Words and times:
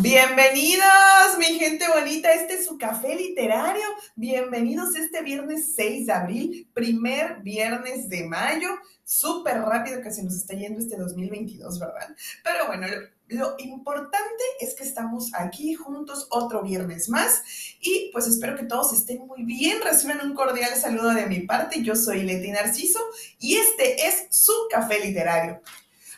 Bienvenidos, 0.00 1.38
mi 1.38 1.44
gente 1.60 1.84
bonita. 1.88 2.32
Este 2.32 2.54
es 2.54 2.66
su 2.66 2.76
café 2.76 3.14
literario. 3.14 3.84
Bienvenidos 4.16 4.96
este 4.96 5.22
viernes 5.22 5.74
6 5.76 6.06
de 6.06 6.12
abril, 6.12 6.70
primer 6.74 7.40
viernes 7.42 8.08
de 8.08 8.24
mayo. 8.24 8.68
Súper 9.10 9.62
rápido 9.62 10.02
que 10.02 10.10
se 10.10 10.22
nos 10.22 10.34
está 10.34 10.52
yendo 10.52 10.80
este 10.80 10.98
2022, 10.98 11.78
¿verdad? 11.78 12.14
Pero 12.44 12.66
bueno, 12.66 12.86
lo, 13.28 13.54
importante 13.56 14.44
es 14.60 14.74
que 14.74 14.84
estamos 14.84 15.32
aquí 15.32 15.72
juntos 15.72 16.26
otro 16.30 16.62
viernes 16.62 17.08
más 17.08 17.42
y 17.80 18.10
pues 18.12 18.26
espero 18.26 18.54
que 18.54 18.64
todos 18.64 18.92
estén 18.92 19.26
muy 19.26 19.44
bien. 19.44 19.78
Reciban 19.82 20.20
un 20.20 20.34
cordial 20.34 20.74
saludo 20.76 21.14
de 21.14 21.24
mi 21.24 21.40
parte. 21.40 21.82
Yo 21.82 21.96
soy 21.96 22.22
Leti 22.22 22.50
Narciso 22.50 23.00
y 23.38 23.56
este 23.56 24.06
es 24.06 24.26
su 24.28 24.52
café 24.70 25.00
literario. 25.00 25.62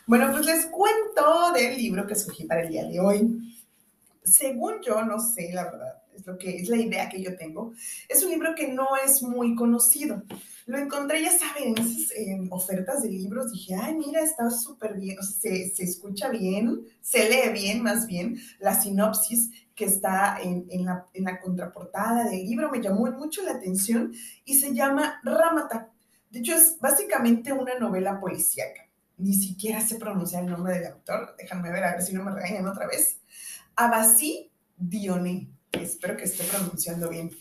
Bueno, 0.05 0.29
pues 0.33 0.45
les 0.45 0.65
cuento 0.65 1.53
del 1.53 1.77
libro 1.77 2.05
que 2.05 2.13
escogí 2.13 2.43
para 2.43 2.63
el 2.63 2.67
día 2.67 2.83
de 2.83 2.99
hoy 2.99 3.51
según 4.23 4.81
yo, 4.81 5.03
no 5.03 5.19
sé, 5.19 5.51
la 5.53 5.65
verdad, 5.65 6.01
es 6.15 6.25
lo 6.25 6.37
que 6.37 6.57
es 6.57 6.69
la 6.69 6.77
idea 6.77 7.09
que 7.09 7.21
yo 7.21 7.35
tengo, 7.35 7.73
es 8.07 8.23
un 8.23 8.31
libro 8.31 8.53
que 8.55 8.67
no 8.67 8.89
es 9.03 9.21
muy 9.21 9.55
conocido. 9.55 10.23
Lo 10.65 10.77
encontré, 10.77 11.23
ya 11.23 11.31
saben, 11.31 11.75
en 11.75 11.77
esas 11.77 12.11
ofertas 12.49 13.01
de 13.01 13.09
libros, 13.09 13.51
dije, 13.51 13.75
ay, 13.75 13.95
mira, 13.95 14.21
está 14.21 14.49
súper 14.51 14.95
bien, 14.95 15.17
o 15.19 15.23
sea, 15.23 15.51
se, 15.51 15.69
se, 15.75 15.83
escucha 15.83 16.29
bien, 16.29 16.81
se 17.01 17.29
lee 17.29 17.51
bien, 17.51 17.81
más 17.81 18.05
bien, 18.05 18.39
la 18.59 18.79
sinopsis 18.79 19.49
que 19.75 19.85
está 19.85 20.39
en, 20.41 20.67
en, 20.69 20.85
la, 20.85 21.05
en 21.13 21.23
la 21.23 21.39
contraportada 21.39 22.25
del 22.25 22.45
libro 22.45 22.69
me 22.69 22.81
llamó 22.81 23.09
mucho 23.11 23.41
la 23.43 23.53
atención 23.53 24.13
y 24.45 24.59
se 24.59 24.73
llama 24.73 25.19
Ramata. 25.23 25.89
De 26.29 26.39
hecho, 26.39 26.53
es 26.53 26.77
básicamente 26.79 27.51
una 27.51 27.77
novela 27.79 28.19
policíaca. 28.19 28.87
Ni 29.17 29.33
siquiera 29.33 29.81
sé 29.81 29.95
pronunciar 29.95 30.43
el 30.43 30.51
nombre 30.51 30.75
del 30.75 30.93
autor. 30.93 31.35
Déjame 31.37 31.71
ver 31.71 31.83
a 31.83 31.91
ver 31.93 32.01
si 32.01 32.13
no 32.13 32.23
me 32.23 32.31
regañan 32.31 32.67
otra 32.67 32.87
vez. 32.87 33.17
Abasí 33.75 34.49
Dioné. 34.77 35.49
Espero 35.71 36.15
que 36.15 36.23
esté 36.23 36.43
pronunciando 36.45 37.09
bien. 37.09 37.31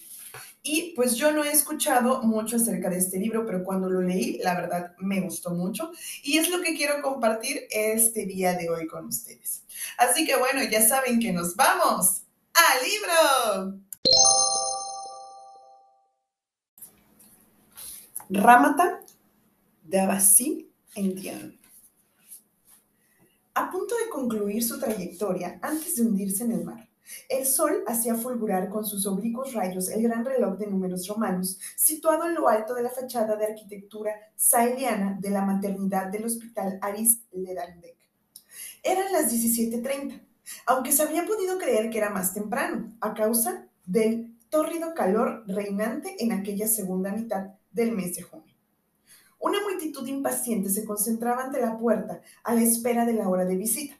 Y 0.62 0.92
pues 0.94 1.14
yo 1.16 1.32
no 1.32 1.42
he 1.42 1.50
escuchado 1.50 2.22
mucho 2.22 2.56
acerca 2.56 2.90
de 2.90 2.98
este 2.98 3.18
libro, 3.18 3.46
pero 3.46 3.64
cuando 3.64 3.88
lo 3.88 4.02
leí, 4.02 4.38
la 4.42 4.54
verdad 4.54 4.94
me 4.98 5.20
gustó 5.20 5.50
mucho 5.50 5.90
y 6.22 6.36
es 6.36 6.50
lo 6.50 6.60
que 6.60 6.76
quiero 6.76 7.00
compartir 7.00 7.62
este 7.70 8.26
día 8.26 8.52
de 8.54 8.68
hoy 8.68 8.86
con 8.86 9.06
ustedes. 9.06 9.62
Así 9.96 10.26
que 10.26 10.36
bueno, 10.36 10.62
ya 10.70 10.86
saben 10.86 11.18
que 11.18 11.32
nos 11.32 11.56
vamos 11.56 12.24
al 12.52 13.72
libro. 13.72 13.80
Ramata 18.28 19.00
de 19.82 20.00
Abasí 20.00 20.70
en 20.94 21.14
a 23.54 23.70
punto 23.70 23.94
de 23.96 24.08
concluir 24.08 24.62
su 24.62 24.78
trayectoria 24.78 25.58
antes 25.62 25.96
de 25.96 26.02
hundirse 26.02 26.44
en 26.44 26.52
el 26.52 26.64
mar. 26.64 26.89
El 27.28 27.46
sol 27.46 27.84
hacía 27.86 28.14
fulgurar 28.14 28.68
con 28.68 28.84
sus 28.84 29.06
oblicuos 29.06 29.54
rayos 29.54 29.88
el 29.90 30.02
gran 30.02 30.24
reloj 30.24 30.58
de 30.58 30.66
números 30.66 31.06
romanos, 31.06 31.58
situado 31.76 32.26
en 32.26 32.34
lo 32.34 32.48
alto 32.48 32.74
de 32.74 32.82
la 32.82 32.90
fachada 32.90 33.36
de 33.36 33.46
arquitectura 33.46 34.12
saeliana 34.36 35.16
de 35.20 35.30
la 35.30 35.44
maternidad 35.44 36.06
del 36.06 36.24
hospital 36.24 36.78
Arist 36.82 37.24
Lerandec. 37.32 37.96
Eran 38.82 39.12
las 39.12 39.32
17.30, 39.32 40.20
aunque 40.66 40.92
se 40.92 41.02
había 41.02 41.26
podido 41.26 41.58
creer 41.58 41.90
que 41.90 41.98
era 41.98 42.10
más 42.10 42.32
temprano, 42.32 42.92
a 43.00 43.14
causa 43.14 43.66
del 43.86 44.36
tórrido 44.48 44.94
calor 44.94 45.44
reinante 45.46 46.16
en 46.18 46.32
aquella 46.32 46.66
segunda 46.66 47.12
mitad 47.12 47.54
del 47.70 47.92
mes 47.92 48.16
de 48.16 48.22
junio. 48.22 48.54
Una 49.38 49.62
multitud 49.62 50.06
impaciente 50.06 50.68
se 50.68 50.84
concentraba 50.84 51.44
ante 51.44 51.60
la 51.60 51.78
puerta 51.78 52.20
a 52.44 52.54
la 52.54 52.62
espera 52.62 53.06
de 53.06 53.14
la 53.14 53.28
hora 53.28 53.44
de 53.44 53.56
visita. 53.56 53.99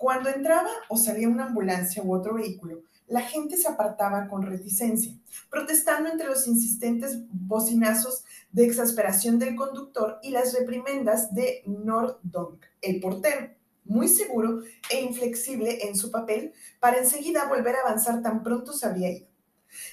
Cuando 0.00 0.30
entraba 0.30 0.70
o 0.88 0.96
salía 0.96 1.28
una 1.28 1.44
ambulancia 1.44 2.02
u 2.02 2.14
otro 2.14 2.36
vehículo, 2.36 2.84
la 3.06 3.20
gente 3.20 3.58
se 3.58 3.68
apartaba 3.68 4.28
con 4.28 4.40
reticencia, 4.40 5.12
protestando 5.50 6.08
entre 6.08 6.26
los 6.26 6.48
insistentes 6.48 7.18
bocinazos 7.28 8.24
de 8.50 8.64
exasperación 8.64 9.38
del 9.38 9.56
conductor 9.56 10.18
y 10.22 10.30
las 10.30 10.54
reprimendas 10.58 11.34
de 11.34 11.62
Nordong, 11.66 12.58
el 12.80 12.98
portero, 12.98 13.50
muy 13.84 14.08
seguro 14.08 14.62
e 14.88 15.02
inflexible 15.02 15.86
en 15.86 15.94
su 15.94 16.10
papel 16.10 16.54
para 16.80 16.96
enseguida 16.96 17.46
volver 17.46 17.76
a 17.76 17.80
avanzar 17.80 18.22
tan 18.22 18.42
pronto 18.42 18.72
se 18.72 18.86
había 18.86 19.10
ido. 19.10 19.26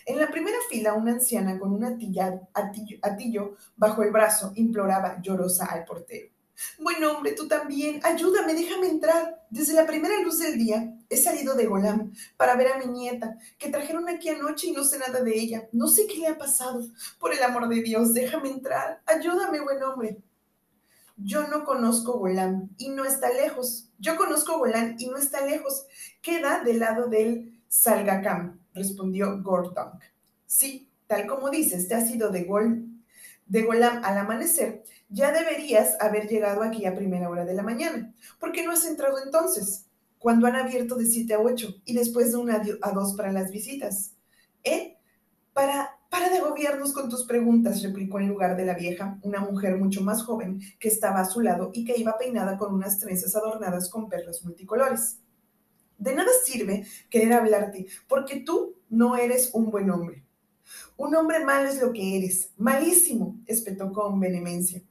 En 0.05 0.19
la 0.19 0.29
primera 0.29 0.57
fila, 0.69 0.93
una 0.93 1.11
anciana 1.11 1.59
con 1.59 1.73
un 1.73 1.83
atillo, 1.83 3.57
bajo 3.75 4.03
el 4.03 4.11
brazo 4.11 4.53
imploraba 4.55 5.19
llorosa 5.21 5.65
al 5.65 5.83
portero. 5.83 6.36
Buen 6.79 7.03
hombre, 7.03 7.33
tú 7.33 7.47
también, 7.47 7.99
ayúdame, 8.03 8.53
déjame 8.53 8.87
entrar. 8.87 9.45
Desde 9.49 9.73
la 9.73 9.85
primera 9.85 10.19
luz 10.21 10.39
del 10.39 10.57
día 10.57 10.93
he 11.09 11.17
salido 11.17 11.55
de 11.55 11.65
Golam 11.65 12.13
para 12.35 12.55
ver 12.55 12.71
a 12.71 12.77
mi 12.77 12.87
nieta, 12.87 13.37
que 13.57 13.69
trajeron 13.69 14.09
aquí 14.09 14.29
anoche 14.29 14.67
y 14.67 14.71
no 14.71 14.83
sé 14.83 14.99
nada 14.99 15.21
de 15.21 15.37
ella. 15.37 15.67
No 15.71 15.87
sé 15.87 16.07
qué 16.07 16.17
le 16.17 16.27
ha 16.27 16.37
pasado. 16.37 16.81
Por 17.19 17.33
el 17.33 17.43
amor 17.43 17.69
de 17.69 17.81
Dios, 17.81 18.13
déjame 18.13 18.49
entrar. 18.49 19.01
Ayúdame, 19.05 19.61
buen 19.61 19.81
hombre. 19.83 20.17
Yo 21.17 21.47
no 21.47 21.63
conozco 21.63 22.19
Golam 22.19 22.69
y 22.77 22.89
no 22.89 23.03
está 23.05 23.31
lejos. 23.33 23.89
Yo 23.97 24.15
conozco 24.15 24.57
Golam 24.59 24.95
y 24.99 25.07
no 25.07 25.17
está 25.17 25.45
lejos. 25.45 25.85
Queda 26.21 26.63
del 26.63 26.79
lado 26.79 27.07
del 27.07 27.59
Salgacam 27.67 28.59
respondió 28.77 29.41
Gordon. 29.41 29.91
Sí, 30.45 30.89
tal 31.07 31.27
como 31.27 31.49
dices, 31.49 31.87
te 31.87 31.95
has 31.95 32.09
ido 32.09 32.29
de, 32.29 32.43
Gol, 32.43 32.85
de 33.45 33.63
Golam 33.63 34.03
al 34.03 34.17
amanecer, 34.17 34.83
ya 35.09 35.31
deberías 35.31 35.95
haber 35.99 36.27
llegado 36.27 36.63
aquí 36.63 36.85
a 36.85 36.95
primera 36.95 37.29
hora 37.29 37.45
de 37.45 37.53
la 37.53 37.63
mañana. 37.63 38.13
¿Por 38.39 38.51
qué 38.51 38.65
no 38.65 38.71
has 38.71 38.85
entrado 38.85 39.17
entonces? 39.23 39.85
Cuando 40.19 40.47
han 40.47 40.55
abierto 40.55 40.95
de 40.95 41.05
7 41.05 41.33
a 41.33 41.39
8 41.39 41.81
y 41.85 41.93
después 41.93 42.31
de 42.31 42.37
una 42.37 42.61
a 42.81 42.91
2 42.91 43.13
para 43.15 43.31
las 43.31 43.51
visitas. 43.51 44.13
¿Eh? 44.63 44.97
Para, 45.53 45.97
para 46.09 46.29
de 46.29 46.41
gobiernos 46.41 46.93
con 46.93 47.09
tus 47.09 47.25
preguntas, 47.25 47.81
replicó 47.81 48.19
en 48.19 48.27
lugar 48.27 48.57
de 48.57 48.65
la 48.65 48.73
vieja 48.73 49.17
una 49.21 49.39
mujer 49.39 49.77
mucho 49.77 50.01
más 50.01 50.23
joven 50.23 50.59
que 50.79 50.89
estaba 50.89 51.21
a 51.21 51.25
su 51.25 51.41
lado 51.41 51.71
y 51.73 51.85
que 51.85 51.97
iba 51.97 52.17
peinada 52.17 52.57
con 52.57 52.73
unas 52.73 52.99
trenzas 52.99 53.35
adornadas 53.35 53.89
con 53.89 54.09
perlas 54.09 54.43
multicolores. 54.43 55.19
De 55.97 56.13
nada 56.13 56.29
sirve 56.45 56.85
querer 57.09 57.33
hablarte, 57.33 57.87
porque 58.07 58.41
tú 58.41 58.75
no 58.89 59.15
eres 59.15 59.51
un 59.53 59.71
buen 59.71 59.89
hombre. 59.89 60.23
Un 60.95 61.15
hombre 61.15 61.43
malo 61.43 61.69
es 61.69 61.81
lo 61.81 61.93
que 61.93 62.17
eres, 62.17 62.51
malísimo, 62.57 63.39
espetó 63.45 63.91
con 63.91 64.19
vehemencia, 64.19 64.81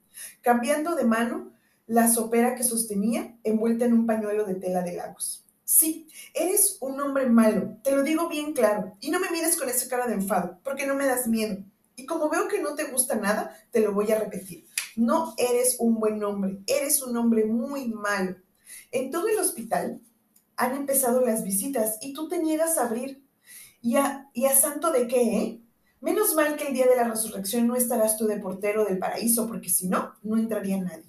cambiando 0.40 0.94
de 0.94 1.04
mano 1.04 1.52
la 1.86 2.08
sopera 2.08 2.54
que 2.54 2.64
sostenía 2.64 3.36
envuelta 3.44 3.84
en 3.84 3.92
un 3.92 4.06
pañuelo 4.06 4.44
de 4.44 4.56
tela 4.56 4.82
de 4.82 4.94
lagos. 4.94 5.44
Sí, 5.64 6.08
eres 6.32 6.78
un 6.80 7.00
hombre 7.00 7.26
malo, 7.26 7.78
te 7.82 7.90
lo 7.90 8.02
digo 8.02 8.28
bien 8.28 8.52
claro, 8.52 8.96
y 9.00 9.10
no 9.10 9.18
me 9.18 9.30
mires 9.30 9.56
con 9.56 9.68
esa 9.68 9.88
cara 9.88 10.06
de 10.06 10.14
enfado, 10.14 10.60
porque 10.62 10.86
no 10.86 10.94
me 10.94 11.06
das 11.06 11.26
miedo. 11.26 11.58
Y 11.96 12.06
como 12.06 12.28
veo 12.28 12.46
que 12.46 12.60
no 12.60 12.74
te 12.74 12.84
gusta 12.84 13.16
nada, 13.16 13.56
te 13.70 13.80
lo 13.80 13.92
voy 13.92 14.12
a 14.12 14.18
repetir. 14.18 14.66
No 14.96 15.34
eres 15.36 15.76
un 15.78 15.98
buen 15.98 16.22
hombre, 16.22 16.60
eres 16.66 17.02
un 17.02 17.16
hombre 17.16 17.44
muy 17.44 17.88
malo. 17.88 18.36
En 18.90 19.10
todo 19.10 19.28
el 19.28 19.38
hospital 19.38 20.00
han 20.56 20.74
empezado 20.74 21.20
las 21.20 21.42
visitas 21.42 21.98
y 22.00 22.12
tú 22.12 22.28
te 22.28 22.38
niegas 22.38 22.78
a 22.78 22.86
abrir. 22.86 23.22
¿Y 23.80 23.96
a, 23.96 24.30
¿Y 24.32 24.46
a 24.46 24.56
santo 24.56 24.90
de 24.90 25.06
qué, 25.06 25.36
eh? 25.36 25.62
Menos 26.06 26.36
mal 26.36 26.54
que 26.54 26.68
el 26.68 26.72
día 26.72 26.86
de 26.86 26.94
la 26.94 27.08
resurrección 27.08 27.66
no 27.66 27.74
estarás 27.74 28.16
tú 28.16 28.28
de 28.28 28.38
portero 28.38 28.84
del 28.84 28.96
paraíso, 28.96 29.48
porque 29.48 29.68
si 29.68 29.88
no, 29.88 30.14
no 30.22 30.36
entraría 30.36 30.80
nadie. 30.80 31.02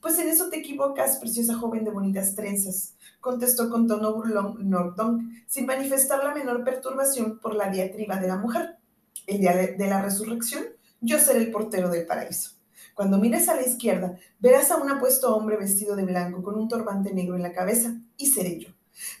Pues 0.00 0.18
en 0.18 0.30
eso 0.30 0.48
te 0.48 0.60
equivocas, 0.60 1.18
preciosa 1.18 1.56
joven 1.56 1.84
de 1.84 1.90
bonitas 1.90 2.34
trenzas, 2.34 2.94
contestó 3.20 3.68
con 3.68 3.86
tono 3.86 4.14
burlón 4.14 4.70
Nordong, 4.70 5.44
sin 5.46 5.66
manifestar 5.66 6.24
la 6.24 6.32
menor 6.32 6.64
perturbación 6.64 7.38
por 7.38 7.54
la 7.54 7.68
diatriba 7.68 8.16
de 8.16 8.28
la 8.28 8.38
mujer. 8.38 8.78
El 9.26 9.40
día 9.40 9.54
de 9.54 9.88
la 9.88 10.00
resurrección, 10.00 10.64
yo 11.02 11.18
seré 11.18 11.40
el 11.40 11.50
portero 11.50 11.90
del 11.90 12.06
paraíso. 12.06 12.52
Cuando 12.94 13.18
mires 13.18 13.50
a 13.50 13.56
la 13.56 13.66
izquierda, 13.66 14.18
verás 14.38 14.70
a 14.70 14.78
un 14.78 14.90
apuesto 14.90 15.36
hombre 15.36 15.58
vestido 15.58 15.96
de 15.96 16.04
blanco 16.06 16.42
con 16.42 16.54
un 16.54 16.66
turbante 16.66 17.12
negro 17.12 17.36
en 17.36 17.42
la 17.42 17.52
cabeza, 17.52 17.94
y 18.16 18.30
seré 18.30 18.58
yo. 18.58 18.70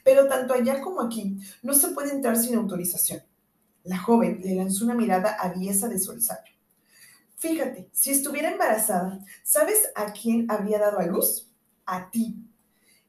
Pero 0.02 0.28
tanto 0.28 0.54
allá 0.54 0.80
como 0.80 1.02
aquí 1.02 1.36
no 1.62 1.74
se 1.74 1.88
puede 1.88 2.10
entrar 2.10 2.38
sin 2.38 2.54
autorización. 2.54 3.20
La 3.84 3.98
joven 3.98 4.40
le 4.42 4.54
lanzó 4.54 4.86
una 4.86 4.94
mirada 4.94 5.36
aviesa 5.38 5.88
de 5.88 5.98
solsario. 5.98 6.54
Fíjate, 7.36 7.90
si 7.92 8.10
estuviera 8.10 8.50
embarazada, 8.50 9.20
¿sabes 9.42 9.90
a 9.94 10.12
quién 10.12 10.50
habría 10.50 10.78
dado 10.78 10.98
a 10.98 11.06
luz? 11.06 11.50
A 11.84 12.10
ti. 12.10 12.36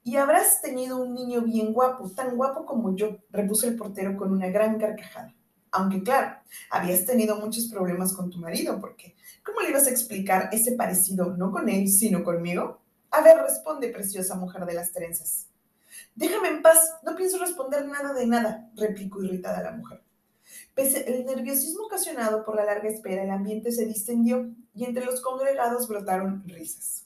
Y 0.04 0.18
habrás 0.18 0.62
tenido 0.62 0.98
un 0.98 1.14
niño 1.14 1.42
bien 1.42 1.72
guapo, 1.74 2.12
tan 2.12 2.36
guapo 2.36 2.66
como 2.66 2.96
yo, 2.96 3.18
repuso 3.32 3.68
el 3.68 3.78
portero 3.78 4.18
con 4.18 4.34
una 4.34 4.50
gran 4.50 4.78
carcajada. 4.78 5.34
Aunque 5.72 6.04
claro, 6.04 6.36
habías 6.70 7.06
tenido 7.06 7.38
muchos 7.38 7.66
problemas 7.66 8.14
con 8.14 8.30
tu 8.30 8.38
marido, 8.38 8.80
porque 8.80 9.16
¿cómo 9.44 9.62
le 9.62 9.70
ibas 9.70 9.88
a 9.88 9.92
explicar 9.92 10.50
ese 10.52 10.74
parecido 10.74 11.36
no 11.38 11.52
con 11.52 11.70
él, 11.70 11.88
sino 11.88 12.24
conmigo? 12.24 12.82
A 13.12 13.22
ver, 13.22 13.38
responde, 13.38 13.90
preciosa 13.90 14.36
mujer 14.36 14.66
de 14.66 14.74
las 14.74 14.92
trenzas. 14.92 15.48
Déjame 16.14 16.50
en 16.50 16.62
paz, 16.62 16.98
no 17.04 17.16
pienso 17.16 17.38
responder 17.40 17.86
nada 17.88 18.14
de 18.14 18.28
nada, 18.28 18.70
replicó 18.76 19.24
irritada 19.24 19.64
la 19.64 19.72
mujer. 19.72 20.05
Pese 20.76 21.06
al 21.08 21.26
nerviosismo 21.26 21.86
ocasionado 21.86 22.44
por 22.44 22.58
la 22.58 22.66
larga 22.66 22.90
espera, 22.90 23.24
el 23.24 23.32
ambiente 23.32 23.72
se 23.72 23.86
distendió 23.86 24.52
y 24.74 24.84
entre 24.84 25.06
los 25.06 25.22
congregados 25.22 25.88
brotaron 25.88 26.44
risas. 26.46 27.06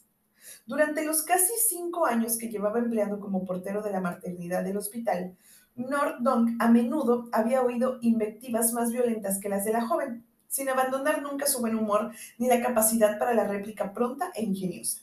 Durante 0.66 1.06
los 1.06 1.22
casi 1.22 1.54
cinco 1.68 2.08
años 2.08 2.38
que 2.38 2.50
llevaba 2.50 2.80
empleado 2.80 3.20
como 3.20 3.46
portero 3.46 3.84
de 3.84 3.92
la 3.92 4.02
maternidad 4.02 4.64
del 4.64 4.78
hospital, 4.78 5.38
Nordong 5.76 6.58
a 6.60 6.70
menudo 6.70 7.30
había 7.32 7.62
oído 7.62 8.00
invectivas 8.02 8.74
más 8.74 8.92
violentas 8.92 9.40
que 9.40 9.50
las 9.50 9.66
de 9.66 9.74
la 9.74 9.86
joven, 9.86 10.26
sin 10.48 10.68
abandonar 10.68 11.22
nunca 11.22 11.46
su 11.46 11.60
buen 11.60 11.76
humor 11.76 12.12
ni 12.40 12.48
la 12.48 12.62
capacidad 12.64 13.20
para 13.20 13.36
la 13.36 13.48
réplica 13.48 13.94
pronta 13.94 14.32
e 14.34 14.44
ingeniosa. 14.44 15.02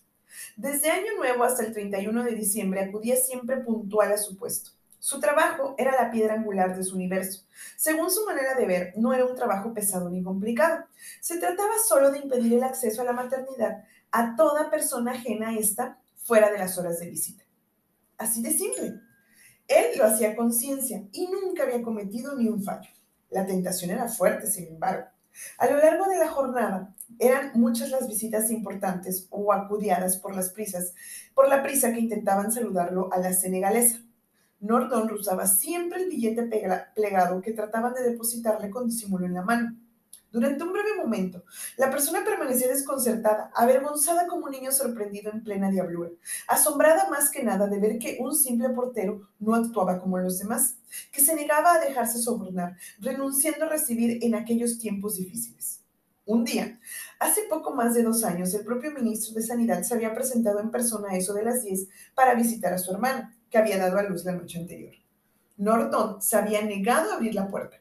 Desde 0.57 0.91
Año 0.91 1.17
Nuevo 1.17 1.45
hasta 1.45 1.65
el 1.65 1.73
31 1.73 2.25
de 2.25 2.35
diciembre 2.35 2.81
acudía 2.81 3.15
siempre 3.15 3.59
puntual 3.59 4.13
a 4.13 4.19
su 4.19 4.37
puesto. 4.37 4.76
Su 4.99 5.21
trabajo 5.21 5.75
era 5.79 5.93
la 5.93 6.11
piedra 6.11 6.35
angular 6.35 6.77
de 6.77 6.83
su 6.85 6.97
universo. 6.97 7.45
Según 7.77 8.11
su 8.11 8.25
manera 8.25 8.55
de 8.55 8.67
ver, 8.67 8.93
no 8.97 9.13
era 9.13 9.25
un 9.25 9.37
trabajo 9.37 9.73
pesado 9.73 10.11
ni 10.11 10.23
complicado. 10.23 10.85
Se 11.21 11.39
trataba 11.39 11.75
solo 11.87 12.11
de 12.11 12.19
impedir 12.19 12.55
el 12.55 12.65
acceso 12.65 13.03
a 13.03 13.05
la 13.05 13.13
maternidad 13.13 13.85
a 14.11 14.35
toda 14.37 14.71
persona 14.71 15.13
ajena 15.13 15.51
a 15.51 15.59
esta 15.59 15.99
fuera 16.17 16.51
de 16.51 16.59
las 16.59 16.79
horas 16.79 16.99
de 16.99 17.11
visita. 17.11 17.45
Así 18.19 18.43
de 18.43 18.51
simple. 18.51 18.95
Él 19.69 19.99
lo 19.99 20.07
hacía 20.07 20.35
con 20.35 20.47
conciencia 20.47 21.03
y 21.13 21.29
nunca 21.29 21.65
había 21.65 21.83
cometido 21.83 22.37
ni 22.37 22.49
un 22.49 22.63
fallo. 22.63 22.89
La 23.31 23.45
tentación 23.45 23.91
era 23.91 24.09
fuerte, 24.09 24.47
sin 24.47 24.69
embargo. 24.69 25.07
A 25.59 25.67
lo 25.67 25.77
largo 25.77 26.09
de 26.09 26.19
la 26.19 26.29
jornada 26.29 26.95
eran 27.19 27.53
muchas 27.55 27.91
las 27.91 28.09
visitas 28.09 28.51
importantes 28.51 29.27
o 29.31 29.53
acudiadas 29.53 30.17
por 30.17 30.35
las 30.35 30.51
prisas, 30.51 30.95
por 31.35 31.49
la 31.49 31.63
prisa 31.63 31.93
que 31.93 32.01
intentaban 32.01 32.53
saludarlo 32.53 33.13
a 33.13 33.19
la 33.19 33.33
senegalesa. 33.33 34.06
Norton 34.61 35.11
usaba 35.13 35.47
siempre 35.47 36.03
el 36.03 36.09
billete 36.09 36.49
plegado 36.95 37.43
que 37.43 37.53
trataban 37.53 37.95
de 37.95 38.11
depositarle 38.11 38.71
con 38.71 38.87
disimulo 38.87 39.27
en 39.27 39.35
la 39.35 39.43
mano. 39.43 39.77
Durante 40.33 40.65
un 40.65 40.73
breve 40.73 40.97
momento, 40.97 41.45
la 41.79 41.91
persona 41.91 42.25
permanecía 42.25 42.69
desconcertada, 42.69 43.51
avergonzada 43.55 44.27
como 44.27 44.47
un 44.47 44.51
niño 44.51 44.73
sorprendido 44.73 45.31
en 45.33 45.43
plena 45.43 45.71
diablura, 45.71 46.11
asombrada 46.49 47.09
más 47.09 47.31
que 47.31 47.43
nada 47.43 47.69
de 47.69 47.79
ver 47.79 47.99
que 47.99 48.19
un 48.21 48.35
simple 48.35 48.69
portero 48.71 49.29
no 49.39 49.55
actuaba 49.55 49.99
como 49.99 50.19
los 50.19 50.39
demás, 50.39 50.77
que 51.13 51.23
se 51.23 51.35
negaba 51.35 51.75
a 51.75 51.81
dejarse 51.81 52.19
sobornar, 52.19 52.77
renunciando 52.99 53.65
a 53.65 53.69
recibir 53.69 54.23
en 54.23 54.35
aquellos 54.35 54.79
tiempos 54.79 55.17
difíciles. 55.17 55.81
Un 56.27 56.45
día, 56.45 56.81
hace 57.21 57.43
poco 57.49 57.73
más 57.73 57.95
de 57.95 58.03
dos 58.03 58.25
años, 58.25 58.53
el 58.53 58.65
propio 58.65 58.91
ministro 58.91 59.33
de 59.33 59.43
Sanidad 59.43 59.85
se 59.85 59.95
había 59.95 60.13
presentado 60.13 60.61
en 60.61 60.73
persona 60.73 61.11
a 61.11 61.17
eso 61.17 61.33
de 61.35 61.45
las 61.45 61.63
diez 61.63 61.89
para 62.15 62.35
visitar 62.35 62.75
a 62.75 62.79
su 62.79 62.91
hermana 62.93 63.36
que 63.51 63.59
había 63.59 63.79
dado 63.79 63.99
a 63.99 64.03
luz 64.03 64.25
la 64.25 64.33
noche 64.33 64.59
anterior. 64.59 64.95
Norton 65.57 66.21
se 66.21 66.37
había 66.37 66.63
negado 66.63 67.13
a 67.13 67.15
abrir 67.17 67.35
la 67.35 67.49
puerta. 67.49 67.79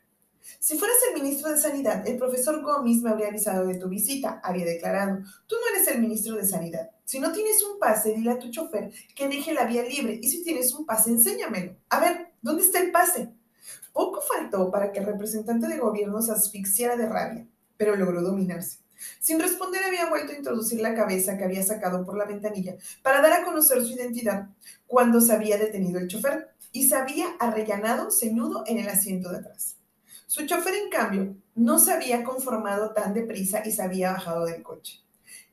Si 0.59 0.77
fueras 0.77 0.97
el 1.09 1.21
ministro 1.21 1.49
de 1.49 1.57
Sanidad, 1.57 2.07
el 2.07 2.17
profesor 2.17 2.61
Gómez 2.61 3.01
me 3.01 3.09
habría 3.09 3.29
avisado 3.29 3.65
de 3.65 3.75
tu 3.75 3.89
visita, 3.89 4.39
había 4.43 4.65
declarado. 4.65 5.19
Tú 5.47 5.55
no 5.55 5.75
eres 5.75 5.87
el 5.87 6.01
ministro 6.01 6.35
de 6.35 6.45
Sanidad. 6.45 6.91
Si 7.03 7.19
no 7.19 7.31
tienes 7.31 7.63
un 7.63 7.79
pase, 7.79 8.13
dile 8.13 8.31
a 8.31 8.39
tu 8.39 8.49
chofer 8.51 8.91
que 9.15 9.27
deje 9.27 9.53
la 9.53 9.65
vía 9.65 9.83
libre. 9.83 10.19
Y 10.21 10.29
si 10.29 10.43
tienes 10.43 10.73
un 10.73 10.85
pase, 10.85 11.09
enséñamelo. 11.09 11.75
A 11.89 11.99
ver, 11.99 12.33
¿dónde 12.41 12.63
está 12.63 12.79
el 12.79 12.91
pase? 12.91 13.33
Poco 13.91 14.21
faltó 14.21 14.69
para 14.71 14.91
que 14.91 14.99
el 14.99 15.05
representante 15.05 15.67
de 15.67 15.79
gobierno 15.79 16.21
se 16.21 16.31
asfixiara 16.31 16.95
de 16.95 17.07
rabia, 17.07 17.47
pero 17.77 17.95
logró 17.95 18.21
dominarse. 18.21 18.84
Sin 19.19 19.39
responder 19.39 19.83
había 19.83 20.09
vuelto 20.09 20.31
a 20.31 20.37
introducir 20.37 20.81
la 20.81 20.95
cabeza 20.95 21.37
que 21.37 21.43
había 21.43 21.63
sacado 21.63 22.05
por 22.05 22.17
la 22.17 22.25
ventanilla 22.25 22.75
para 23.01 23.21
dar 23.21 23.33
a 23.33 23.43
conocer 23.43 23.83
su 23.83 23.93
identidad 23.93 24.49
cuando 24.87 25.21
se 25.21 25.33
había 25.33 25.57
detenido 25.57 25.99
el 25.99 26.07
chofer 26.07 26.49
y 26.71 26.87
se 26.87 26.95
había 26.95 27.27
arrellanado 27.39 28.11
ceñudo 28.11 28.63
en 28.67 28.79
el 28.79 28.89
asiento 28.89 29.31
de 29.31 29.37
atrás. 29.37 29.77
Su 30.27 30.45
chofer, 30.45 30.75
en 30.75 30.89
cambio, 30.89 31.35
no 31.55 31.79
se 31.79 31.93
había 31.93 32.23
conformado 32.23 32.91
tan 32.91 33.13
deprisa 33.13 33.61
y 33.65 33.71
se 33.71 33.81
había 33.81 34.11
bajado 34.11 34.45
del 34.45 34.63
coche. 34.63 35.01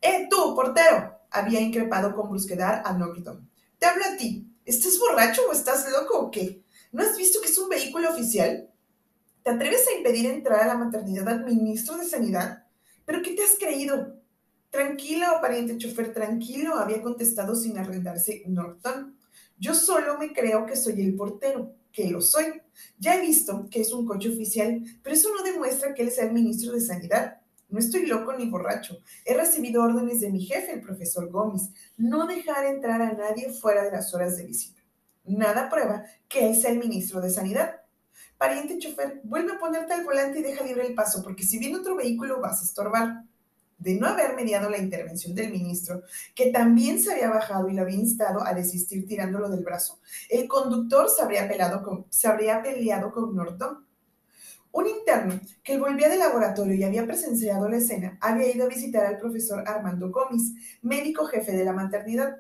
¡Eh, 0.01 0.27
tú, 0.29 0.55
portero! 0.55 1.19
había 1.31 1.61
increpado 1.61 2.15
con 2.15 2.29
brusquedad 2.29 2.83
a 2.85 2.93
Norton. 2.93 3.49
Te 3.79 3.87
hablo 3.87 4.05
a 4.05 4.17
ti. 4.17 4.49
¿Estás 4.65 4.99
borracho 4.99 5.43
o 5.49 5.53
estás 5.53 5.91
loco 5.91 6.19
o 6.19 6.31
qué? 6.31 6.63
¿No 6.93 7.03
has 7.03 7.17
visto 7.17 7.41
que 7.41 7.49
es 7.49 7.59
un 7.59 7.69
vehículo 7.69 8.11
oficial? 8.11 8.69
¿Te 9.43 9.51
atreves 9.51 9.87
a 9.89 9.97
impedir 9.97 10.27
entrar 10.27 10.61
a 10.61 10.67
la 10.67 10.75
maternidad 10.77 11.29
al 11.29 11.45
ministro 11.45 11.97
de 11.97 12.05
Sanidad? 12.05 12.62
¿Pero 13.05 13.23
qué 13.23 13.35
te 13.35 13.43
has 13.43 13.57
creído? 13.59 14.21
Tranquilo, 14.71 15.27
pariente 15.41 15.77
chofer, 15.77 16.15
tranquilo, 16.15 16.77
había 16.77 17.03
contestado 17.03 17.55
sin 17.55 17.77
arrendarse 17.77 18.43
Norton. 18.47 19.17
Yo 19.59 19.75
solo 19.75 20.19
me 20.19 20.33
creo 20.33 20.65
que 20.67 20.77
soy 20.77 21.03
el 21.03 21.15
portero, 21.15 21.75
que 21.93 22.11
lo 22.11 22.21
soy. 22.21 22.63
Ya 22.99 23.17
he 23.17 23.21
visto 23.21 23.69
que 23.71 23.83
es 23.83 23.93
un 23.93 24.07
coche 24.07 24.31
oficial, 24.31 24.83
pero 25.03 25.15
eso 25.15 25.29
no 25.35 25.43
demuestra 25.43 25.95
que 25.95 26.03
él 26.03 26.11
sea 26.11 26.25
el 26.25 26.33
ministro 26.33 26.73
de 26.73 26.81
Sanidad. 26.81 27.43
No 27.69 27.79
estoy 27.79 28.07
loco 28.07 28.33
ni 28.35 28.49
borracho. 28.49 28.99
He 29.25 29.35
recibido 29.35 29.83
órdenes 29.83 30.21
de 30.21 30.31
mi 30.31 30.45
jefe, 30.45 30.73
el 30.73 30.81
profesor 30.81 31.31
Gómez, 31.31 31.71
no 31.97 32.27
dejar 32.27 32.67
entrar 32.67 33.01
a 33.03 33.13
nadie 33.13 33.53
fuera 33.53 33.85
de 33.85 33.93
las 33.93 34.13
horas 34.15 34.37
de 34.37 34.47
visita. 34.47 34.81
Nada 35.25 35.69
prueba 35.69 36.05
que 36.29 36.49
él 36.49 36.57
sea 36.57 36.71
el 36.71 36.79
ministro 36.79 37.21
de 37.21 37.31
Sanidad. 37.31 37.82
Pariente 38.43 38.77
chofer, 38.77 39.21
vuelve 39.23 39.53
a 39.53 39.59
ponerte 39.61 39.93
al 39.93 40.03
volante 40.03 40.41
y 40.41 40.43
deja 40.43 40.65
libre 40.65 40.85
el 40.85 40.95
paso, 40.97 41.23
porque 41.23 41.45
si 41.45 41.61
viene 41.61 41.77
otro 41.77 41.95
vehículo 41.95 42.41
vas 42.41 42.61
a 42.61 42.65
estorbar. 42.65 43.23
De 43.79 43.95
no 43.95 44.09
haber 44.09 44.35
mediado 44.35 44.69
la 44.69 44.79
intervención 44.79 45.33
del 45.33 45.53
ministro, 45.53 46.03
que 46.35 46.51
también 46.51 47.01
se 47.01 47.13
había 47.13 47.31
bajado 47.31 47.69
y 47.69 47.75
lo 47.75 47.83
había 47.83 47.95
instado 47.95 48.45
a 48.45 48.53
desistir 48.53 49.07
tirándolo 49.07 49.49
del 49.49 49.63
brazo, 49.63 50.01
el 50.29 50.49
conductor 50.49 51.09
se 51.09 51.23
habría, 51.23 51.49
con, 51.85 52.07
se 52.11 52.27
habría 52.27 52.61
peleado 52.61 53.13
con 53.13 53.33
Norton. 53.33 53.87
Un 54.73 54.89
interno 54.89 55.41
que 55.63 55.79
volvía 55.79 56.09
del 56.09 56.19
laboratorio 56.19 56.75
y 56.75 56.83
había 56.83 57.07
presenciado 57.07 57.69
la 57.69 57.77
escena 57.77 58.19
había 58.21 58.53
ido 58.53 58.65
a 58.65 58.69
visitar 58.69 59.07
al 59.07 59.19
profesor 59.19 59.63
Armando 59.69 60.11
Gómez, 60.11 60.51
médico 60.83 61.27
jefe 61.27 61.53
de 61.53 61.65
la 61.65 61.73
maternidad. 61.73 62.39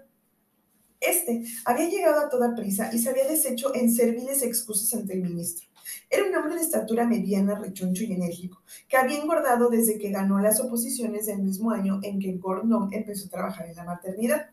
Este 0.98 1.44
había 1.64 1.88
llegado 1.88 2.26
a 2.26 2.28
toda 2.28 2.56
prisa 2.56 2.90
y 2.92 2.98
se 2.98 3.10
había 3.10 3.28
deshecho 3.28 3.72
en 3.76 3.92
serviles 3.92 4.42
excusas 4.42 4.92
ante 4.94 5.12
el 5.12 5.22
ministro. 5.22 5.71
Era 6.08 6.24
un 6.24 6.34
hombre 6.34 6.56
de 6.56 6.62
estatura 6.62 7.06
mediana, 7.06 7.54
rechoncho 7.54 8.04
y 8.04 8.12
enérgico, 8.12 8.62
que 8.88 8.96
había 8.96 9.18
engordado 9.18 9.68
desde 9.68 9.98
que 9.98 10.10
ganó 10.10 10.40
las 10.40 10.60
oposiciones 10.60 11.26
del 11.26 11.42
mismo 11.42 11.70
año 11.70 12.00
en 12.02 12.18
que 12.18 12.32
Gordon 12.32 12.88
empezó 12.92 13.26
a 13.26 13.30
trabajar 13.30 13.66
en 13.66 13.76
la 13.76 13.84
maternidad, 13.84 14.50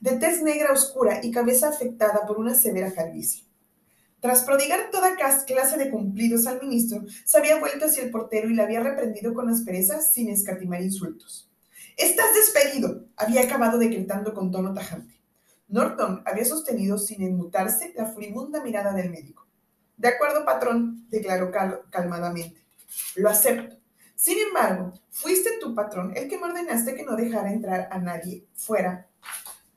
de 0.00 0.12
tez 0.12 0.42
negra 0.42 0.72
oscura 0.72 1.20
y 1.22 1.30
cabeza 1.30 1.68
afectada 1.68 2.26
por 2.26 2.38
una 2.38 2.54
severa 2.54 2.92
calvicie. 2.92 3.44
Tras 4.20 4.42
prodigar 4.42 4.90
toda 4.90 5.16
clase 5.16 5.78
de 5.78 5.90
cumplidos 5.90 6.46
al 6.46 6.60
ministro, 6.60 7.04
se 7.24 7.38
había 7.38 7.58
vuelto 7.58 7.86
hacia 7.86 8.02
el 8.02 8.10
portero 8.10 8.50
y 8.50 8.54
le 8.54 8.62
había 8.62 8.82
reprendido 8.82 9.32
con 9.32 9.48
aspereza 9.48 10.00
sin 10.00 10.28
escatimar 10.28 10.82
insultos. 10.82 11.48
Estás 11.96 12.34
despedido, 12.34 13.06
había 13.16 13.42
acabado 13.42 13.78
decretando 13.78 14.34
con 14.34 14.50
tono 14.50 14.74
tajante. 14.74 15.20
Norton 15.68 16.22
había 16.26 16.44
sostenido 16.44 16.98
sin 16.98 17.22
enmutarse 17.22 17.92
la 17.96 18.06
furibunda 18.06 18.62
mirada 18.62 18.92
del 18.92 19.10
médico. 19.10 19.46
De 20.00 20.08
acuerdo, 20.08 20.46
patrón, 20.46 21.06
declaró 21.10 21.50
calmadamente. 21.90 22.64
Lo 23.16 23.28
acepto. 23.28 23.76
Sin 24.14 24.38
embargo, 24.38 24.94
fuiste 25.10 25.58
tu 25.60 25.74
patrón 25.74 26.14
el 26.16 26.26
que 26.26 26.38
me 26.38 26.44
ordenaste 26.44 26.94
que 26.94 27.04
no 27.04 27.16
dejara 27.16 27.52
entrar 27.52 27.86
a 27.90 27.98
nadie 27.98 28.46
fuera. 28.54 29.06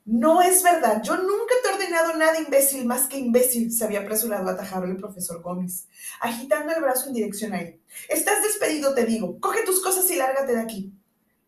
No 0.06 0.42
es 0.42 0.64
verdad, 0.64 1.02
yo 1.04 1.18
nunca 1.18 1.54
te 1.62 1.70
he 1.70 1.74
ordenado 1.74 2.16
nada 2.16 2.40
imbécil 2.40 2.86
más 2.86 3.08
que 3.08 3.18
imbécil, 3.18 3.70
se 3.72 3.84
había 3.84 4.00
apresurado 4.00 4.48
a 4.48 4.54
atajarlo 4.54 4.88
el 4.88 4.98
profesor 4.98 5.42
Gómez, 5.42 5.88
agitando 6.22 6.74
el 6.74 6.82
brazo 6.82 7.08
en 7.08 7.16
dirección 7.16 7.52
a 7.54 7.62
él. 7.62 7.82
Estás 8.08 8.42
despedido, 8.44 8.94
te 8.94 9.06
digo. 9.06 9.40
Coge 9.42 9.66
tus 9.66 9.84
cosas 9.84 10.10
y 10.10 10.16
lárgate 10.16 10.56
de 10.56 10.62
aquí 10.62 10.94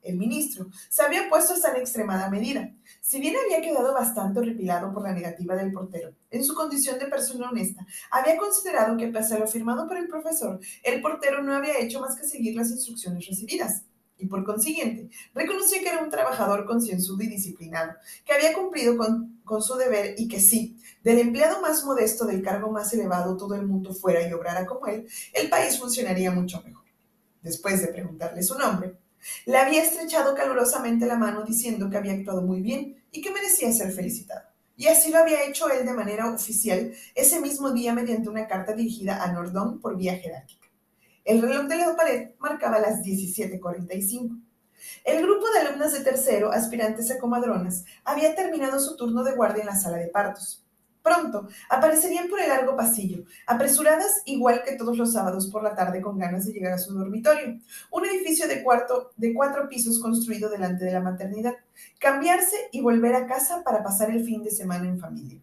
el 0.05 0.17
ministro, 0.17 0.69
se 0.89 1.01
había 1.01 1.27
puesto 1.29 1.53
hasta 1.53 1.71
en 1.71 1.77
extremada 1.77 2.29
medida. 2.29 2.71
Si 3.01 3.19
bien 3.19 3.35
había 3.43 3.61
quedado 3.61 3.93
bastante 3.93 4.39
horripilado 4.39 4.93
por 4.93 5.03
la 5.03 5.13
negativa 5.13 5.55
del 5.55 5.71
portero, 5.71 6.13
en 6.29 6.43
su 6.43 6.55
condición 6.55 6.99
de 6.99 7.07
persona 7.07 7.49
honesta, 7.49 7.85
había 8.11 8.37
considerado 8.37 8.97
que 8.97 9.07
pese 9.07 9.35
a 9.35 9.39
lo 9.39 9.47
firmado 9.47 9.87
por 9.87 9.97
el 9.97 10.07
profesor, 10.07 10.59
el 10.83 11.01
portero 11.01 11.43
no 11.43 11.53
había 11.53 11.79
hecho 11.79 11.99
más 11.99 12.15
que 12.15 12.27
seguir 12.27 12.55
las 12.55 12.71
instrucciones 12.71 13.27
recibidas. 13.27 13.83
Y 14.17 14.27
por 14.27 14.45
consiguiente, 14.45 15.09
reconocía 15.33 15.81
que 15.81 15.89
era 15.89 16.01
un 16.01 16.09
trabajador 16.09 16.65
concienzudo 16.65 17.21
y 17.23 17.27
disciplinado, 17.27 17.93
que 18.25 18.33
había 18.33 18.53
cumplido 18.53 18.95
con, 18.97 19.61
su 19.61 19.75
deber 19.75 20.15
y 20.17 20.27
que 20.27 20.39
sí, 20.39 20.77
del 21.03 21.19
empleado 21.19 21.61
más 21.61 21.83
modesto 21.83 22.25
del 22.25 22.41
cargo 22.41 22.71
más 22.71 22.93
elevado 22.93 23.35
todo 23.35 23.55
el 23.55 23.67
mundo 23.67 23.93
fuera 23.93 24.27
y 24.27 24.31
obrara 24.31 24.65
como 24.65 24.87
él, 24.87 25.07
el 25.33 25.49
país 25.49 25.77
funcionaría 25.77 26.31
mucho 26.31 26.61
mejor. 26.63 26.85
Después 27.41 27.81
de 27.81 27.89
preguntarle 27.89 28.41
su 28.41 28.57
nombre, 28.57 28.97
le 29.45 29.57
había 29.57 29.83
estrechado 29.83 30.35
calurosamente 30.35 31.05
la 31.05 31.17
mano 31.17 31.43
diciendo 31.43 31.89
que 31.89 31.97
había 31.97 32.13
actuado 32.13 32.41
muy 32.41 32.61
bien 32.61 33.03
y 33.11 33.21
que 33.21 33.31
merecía 33.31 33.71
ser 33.71 33.91
felicitado. 33.91 34.47
Y 34.77 34.87
así 34.87 35.11
lo 35.11 35.19
había 35.19 35.45
hecho 35.45 35.69
él 35.69 35.85
de 35.85 35.93
manera 35.93 36.29
oficial 36.29 36.93
ese 37.13 37.39
mismo 37.39 37.71
día 37.71 37.93
mediante 37.93 38.29
una 38.29 38.47
carta 38.47 38.73
dirigida 38.73 39.23
a 39.23 39.31
Nordón 39.31 39.79
por 39.79 39.97
vía 39.97 40.17
jerárquica. 40.17 40.67
El 41.23 41.41
reloj 41.41 41.65
de 41.67 41.77
la 41.77 41.95
pared 41.95 42.31
marcaba 42.39 42.79
las 42.79 43.01
17.45. 43.01 44.41
El 45.03 45.23
grupo 45.23 45.49
de 45.49 45.59
alumnas 45.59 45.93
de 45.93 46.03
tercero, 46.03 46.51
aspirantes 46.51 47.09
a 47.09 47.17
comadronas, 47.17 47.85
había 48.03 48.35
terminado 48.35 48.79
su 48.79 48.95
turno 48.97 49.23
de 49.23 49.33
guardia 49.33 49.61
en 49.61 49.67
la 49.67 49.75
sala 49.75 49.97
de 49.97 50.07
partos. 50.07 50.64
Pronto 51.05 51.47
aparecerían 51.69 52.29
por 52.29 52.41
el 52.41 52.49
largo 52.49 52.75
pasillo, 52.75 53.25
apresuradas 53.45 54.23
igual 54.25 54.63
que 54.65 54.75
todos 54.75 54.97
los 54.97 55.13
sábados 55.13 55.51
por 55.51 55.61
la 55.61 55.75
tarde 55.75 56.01
con 56.01 56.17
ganas 56.17 56.47
de 56.47 56.53
llegar 56.53 56.73
a 56.73 56.79
su 56.79 56.95
dormitorio, 56.95 57.59
un 57.91 58.05
edificio 58.05 58.47
de, 58.47 58.63
cuarto, 58.63 59.11
de 59.15 59.31
cuatro 59.31 59.69
pisos 59.69 59.99
construido 59.99 60.49
delante 60.49 60.83
de 60.83 60.93
la 60.93 61.01
maternidad, 61.01 61.53
cambiarse 61.99 62.55
y 62.71 62.81
volver 62.81 63.13
a 63.13 63.27
casa 63.27 63.63
para 63.63 63.83
pasar 63.83 64.09
el 64.09 64.25
fin 64.25 64.41
de 64.41 64.49
semana 64.49 64.87
en 64.87 64.99
familia. 64.99 65.39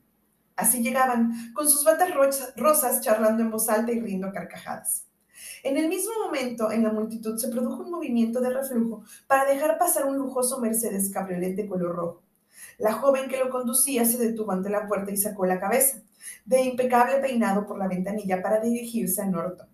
Así 0.57 0.83
llegaban, 0.83 1.53
con 1.55 1.71
sus 1.71 1.85
batas 1.85 2.11
rosas, 2.57 3.01
charlando 3.01 3.45
en 3.45 3.53
voz 3.53 3.69
alta 3.69 3.93
y 3.93 4.01
riendo 4.01 4.27
a 4.27 4.33
carcajadas. 4.33 5.05
En 5.63 5.77
el 5.77 5.89
mismo 5.89 6.11
momento, 6.25 6.73
en 6.73 6.83
la 6.83 6.91
multitud 6.91 7.39
se 7.39 7.47
produjo 7.47 7.85
un 7.85 7.93
movimiento 7.93 8.41
de 8.41 8.51
reflujo 8.51 9.05
para 9.29 9.45
dejar 9.45 9.79
pasar 9.79 10.07
un 10.07 10.19
lujoso 10.19 10.59
Mercedes 10.59 11.13
cabriolet 11.13 11.55
de 11.55 11.69
color 11.69 11.95
rojo. 11.95 12.23
La 12.79 12.93
joven 12.95 13.29
que 13.29 13.39
lo 13.39 13.51
conducía 13.51 14.05
se 14.05 14.19
detuvo 14.19 14.53
ante 14.53 14.71
la 14.71 14.87
puerta 14.87 15.11
y 15.11 15.17
sacó 15.17 15.47
la 15.47 15.61
cabeza, 15.61 16.03
de 16.45 16.63
impecable 16.63 17.19
peinado 17.19 17.67
por 17.67 17.79
la 17.79 17.89
ventanilla 17.89 18.43
para 18.43 18.61
dirigirse 18.61 19.23
a 19.23 19.27
Norton. 19.27 19.69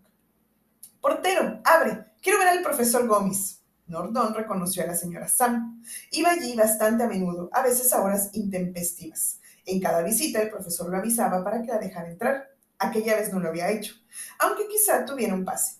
Portero, 1.01 1.61
abre, 1.65 2.07
quiero 2.23 2.39
ver 2.39 2.49
al 2.49 2.63
profesor 2.63 3.07
Gómez. 3.07 3.63
Norton 3.87 4.35
reconoció 4.35 4.83
a 4.83 4.87
la 4.87 4.95
señora 4.95 5.29
Sam. 5.29 5.83
Iba 6.11 6.33
allí 6.33 6.55
bastante 6.55 7.05
a 7.05 7.09
menudo, 7.09 7.49
a 7.53 7.63
veces 7.63 7.93
a 7.93 8.03
horas 8.03 8.31
intempestivas. 8.35 9.41
En 9.65 9.81
cada 9.81 10.03
visita 10.03 10.43
el 10.43 10.51
profesor 10.51 10.91
lo 10.91 10.99
avisaba 10.99 11.43
para 11.43 11.63
que 11.63 11.69
la 11.69 11.79
dejara 11.79 12.11
entrar. 12.11 12.51
Aquella 12.79 13.17
vez 13.17 13.33
no 13.33 13.41
lo 13.41 13.49
había 13.49 13.71
hecho, 13.71 13.95
aunque 14.39 14.69
quizá 14.69 15.05
tuviera 15.05 15.35
un 15.35 15.45
pase. 15.45 15.79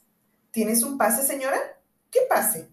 ¿Tienes 0.51 0.83
un 0.83 0.99
pase, 0.99 1.25
señora? 1.25 1.59
¿Qué 2.11 2.21
pase? 2.29 2.69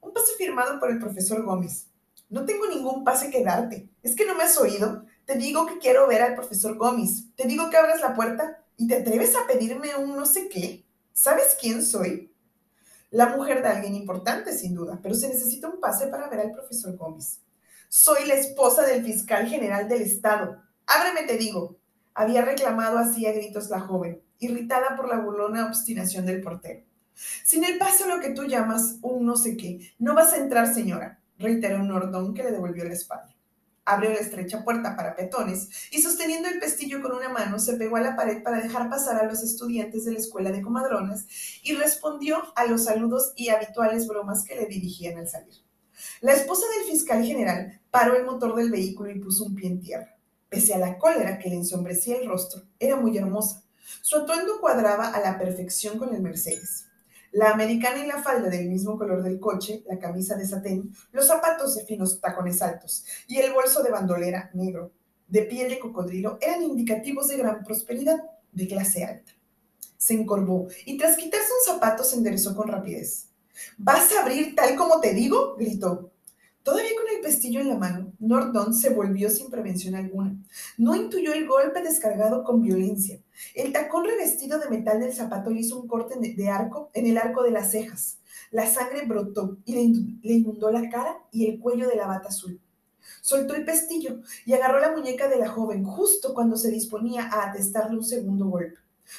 Un 0.00 0.12
pase 0.12 0.32
firmado 0.36 0.78
por 0.78 0.90
el 0.90 0.98
profesor 0.98 1.42
Gómez. 1.42 1.91
No 2.32 2.46
tengo 2.46 2.66
ningún 2.66 3.04
pase 3.04 3.28
que 3.28 3.44
darte. 3.44 3.90
¿Es 4.02 4.16
que 4.16 4.24
no 4.24 4.34
me 4.34 4.44
has 4.44 4.56
oído? 4.56 5.04
Te 5.26 5.34
digo 5.34 5.66
que 5.66 5.76
quiero 5.76 6.06
ver 6.06 6.22
al 6.22 6.34
profesor 6.34 6.78
Gómez. 6.78 7.26
Te 7.36 7.46
digo 7.46 7.68
que 7.68 7.76
abras 7.76 8.00
la 8.00 8.14
puerta 8.14 8.64
y 8.78 8.88
te 8.88 8.96
atreves 8.96 9.36
a 9.36 9.46
pedirme 9.46 9.94
un 9.96 10.16
no 10.16 10.24
sé 10.24 10.48
qué. 10.48 10.82
¿Sabes 11.12 11.58
quién 11.60 11.84
soy? 11.84 12.32
La 13.10 13.36
mujer 13.36 13.60
de 13.60 13.68
alguien 13.68 13.94
importante, 13.94 14.56
sin 14.56 14.74
duda, 14.74 14.98
pero 15.02 15.14
se 15.14 15.28
necesita 15.28 15.68
un 15.68 15.78
pase 15.78 16.06
para 16.06 16.30
ver 16.30 16.40
al 16.40 16.52
profesor 16.52 16.96
Gómez. 16.96 17.42
Soy 17.90 18.24
la 18.26 18.32
esposa 18.32 18.86
del 18.86 19.04
fiscal 19.04 19.46
general 19.46 19.86
del 19.86 20.00
estado. 20.00 20.62
Ábreme, 20.86 21.26
te 21.26 21.36
digo. 21.36 21.76
Había 22.14 22.42
reclamado 22.42 22.96
así 22.96 23.26
a 23.26 23.32
gritos 23.32 23.68
la 23.68 23.80
joven, 23.80 24.22
irritada 24.38 24.96
por 24.96 25.06
la 25.06 25.18
burlona 25.18 25.66
obstinación 25.66 26.24
del 26.24 26.40
portero. 26.40 26.82
Sin 27.44 27.62
el 27.64 27.76
pase 27.76 28.06
lo 28.06 28.20
que 28.20 28.30
tú 28.30 28.44
llamas 28.44 28.96
un 29.02 29.26
no 29.26 29.36
sé 29.36 29.58
qué, 29.58 29.92
no 29.98 30.14
vas 30.14 30.32
a 30.32 30.38
entrar, 30.38 30.72
señora, 30.72 31.21
reiteró 31.38 31.82
Nordón, 31.82 32.34
que 32.34 32.42
le 32.42 32.52
devolvió 32.52 32.84
la 32.84 32.94
espalda. 32.94 33.34
Abrió 33.84 34.10
la 34.10 34.20
estrecha 34.20 34.62
puerta 34.62 34.94
para 34.94 35.16
petones 35.16 35.68
y 35.90 36.00
sosteniendo 36.00 36.48
el 36.48 36.60
pestillo 36.60 37.02
con 37.02 37.12
una 37.12 37.28
mano 37.28 37.58
se 37.58 37.74
pegó 37.74 37.96
a 37.96 38.00
la 38.00 38.14
pared 38.14 38.42
para 38.42 38.60
dejar 38.60 38.88
pasar 38.88 39.16
a 39.16 39.26
los 39.26 39.42
estudiantes 39.42 40.04
de 40.04 40.12
la 40.12 40.18
escuela 40.18 40.52
de 40.52 40.62
comadronas 40.62 41.26
y 41.64 41.74
respondió 41.74 42.42
a 42.54 42.64
los 42.66 42.84
saludos 42.84 43.32
y 43.34 43.48
habituales 43.48 44.06
bromas 44.06 44.44
que 44.44 44.54
le 44.54 44.66
dirigían 44.66 45.18
al 45.18 45.28
salir. 45.28 45.54
La 46.20 46.32
esposa 46.32 46.64
del 46.76 46.90
fiscal 46.90 47.24
general 47.24 47.80
paró 47.90 48.16
el 48.16 48.24
motor 48.24 48.54
del 48.54 48.70
vehículo 48.70 49.10
y 49.10 49.18
puso 49.18 49.44
un 49.44 49.54
pie 49.54 49.68
en 49.68 49.80
tierra. 49.80 50.16
Pese 50.48 50.74
a 50.74 50.78
la 50.78 50.98
cólera 50.98 51.38
que 51.38 51.48
le 51.48 51.56
ensombrecía 51.56 52.18
el 52.18 52.28
rostro, 52.28 52.62
era 52.78 52.96
muy 52.96 53.16
hermosa. 53.18 53.64
Su 54.00 54.16
atuendo 54.16 54.60
cuadraba 54.60 55.08
a 55.08 55.20
la 55.20 55.38
perfección 55.38 55.98
con 55.98 56.14
el 56.14 56.22
Mercedes. 56.22 56.86
La 57.32 57.50
americana 57.50 58.04
y 58.04 58.06
la 58.06 58.22
falda 58.22 58.50
del 58.50 58.68
mismo 58.68 58.98
color 58.98 59.22
del 59.22 59.40
coche, 59.40 59.82
la 59.86 59.98
camisa 59.98 60.36
de 60.36 60.46
satén, 60.46 60.92
los 61.12 61.26
zapatos 61.26 61.74
de 61.74 61.84
finos 61.84 62.20
tacones 62.20 62.60
altos 62.60 63.04
y 63.26 63.38
el 63.38 63.52
bolso 63.52 63.82
de 63.82 63.90
bandolera 63.90 64.50
negro 64.52 64.92
de 65.28 65.42
piel 65.42 65.70
de 65.70 65.78
cocodrilo 65.78 66.36
eran 66.42 66.62
indicativos 66.62 67.28
de 67.28 67.38
gran 67.38 67.64
prosperidad, 67.64 68.18
de 68.52 68.68
clase 68.68 69.02
alta. 69.02 69.32
Se 69.96 70.12
encorvó 70.12 70.68
y 70.84 70.98
tras 70.98 71.16
quitarse 71.16 71.48
un 71.58 71.74
zapato 71.74 72.04
se 72.04 72.16
enderezó 72.16 72.54
con 72.54 72.68
rapidez. 72.68 73.28
¿Vas 73.78 74.12
a 74.12 74.22
abrir 74.22 74.54
tal 74.54 74.76
como 74.76 75.00
te 75.00 75.14
digo? 75.14 75.56
gritó. 75.56 76.12
Todavía 76.62 76.90
con 77.00 77.16
el 77.16 77.22
pestillo 77.22 77.60
en 77.60 77.68
la 77.68 77.76
mano, 77.76 78.11
Nordon 78.22 78.72
se 78.72 78.90
volvió 78.90 79.28
sin 79.28 79.50
prevención 79.50 79.96
alguna. 79.96 80.36
No 80.78 80.94
intuyó 80.94 81.32
el 81.32 81.48
golpe 81.48 81.82
descargado 81.82 82.44
con 82.44 82.62
violencia. 82.62 83.18
El 83.52 83.72
tacón 83.72 84.04
revestido 84.04 84.60
de 84.60 84.70
metal 84.70 85.00
del 85.00 85.12
zapato 85.12 85.50
le 85.50 85.60
hizo 85.60 85.80
un 85.80 85.88
corte 85.88 86.14
de 86.18 86.48
arco 86.48 86.88
en 86.94 87.06
el 87.06 87.18
arco 87.18 87.42
de 87.42 87.50
las 87.50 87.72
cejas. 87.72 88.18
La 88.52 88.66
sangre 88.66 89.04
brotó 89.06 89.58
y 89.64 89.74
le 90.22 90.34
inundó 90.34 90.70
la 90.70 90.88
cara 90.88 91.18
y 91.32 91.46
el 91.48 91.58
cuello 91.58 91.88
de 91.88 91.96
la 91.96 92.06
bata 92.06 92.28
azul. 92.28 92.60
Soltó 93.20 93.56
el 93.56 93.64
pestillo 93.64 94.20
y 94.46 94.52
agarró 94.52 94.78
la 94.78 94.92
muñeca 94.92 95.28
de 95.28 95.38
la 95.38 95.48
joven 95.48 95.84
justo 95.84 96.32
cuando 96.32 96.56
se 96.56 96.70
disponía 96.70 97.24
a 97.24 97.50
atestarle 97.50 97.96
un 97.96 98.04
segundo 98.04 98.46
golpe. 98.46 98.78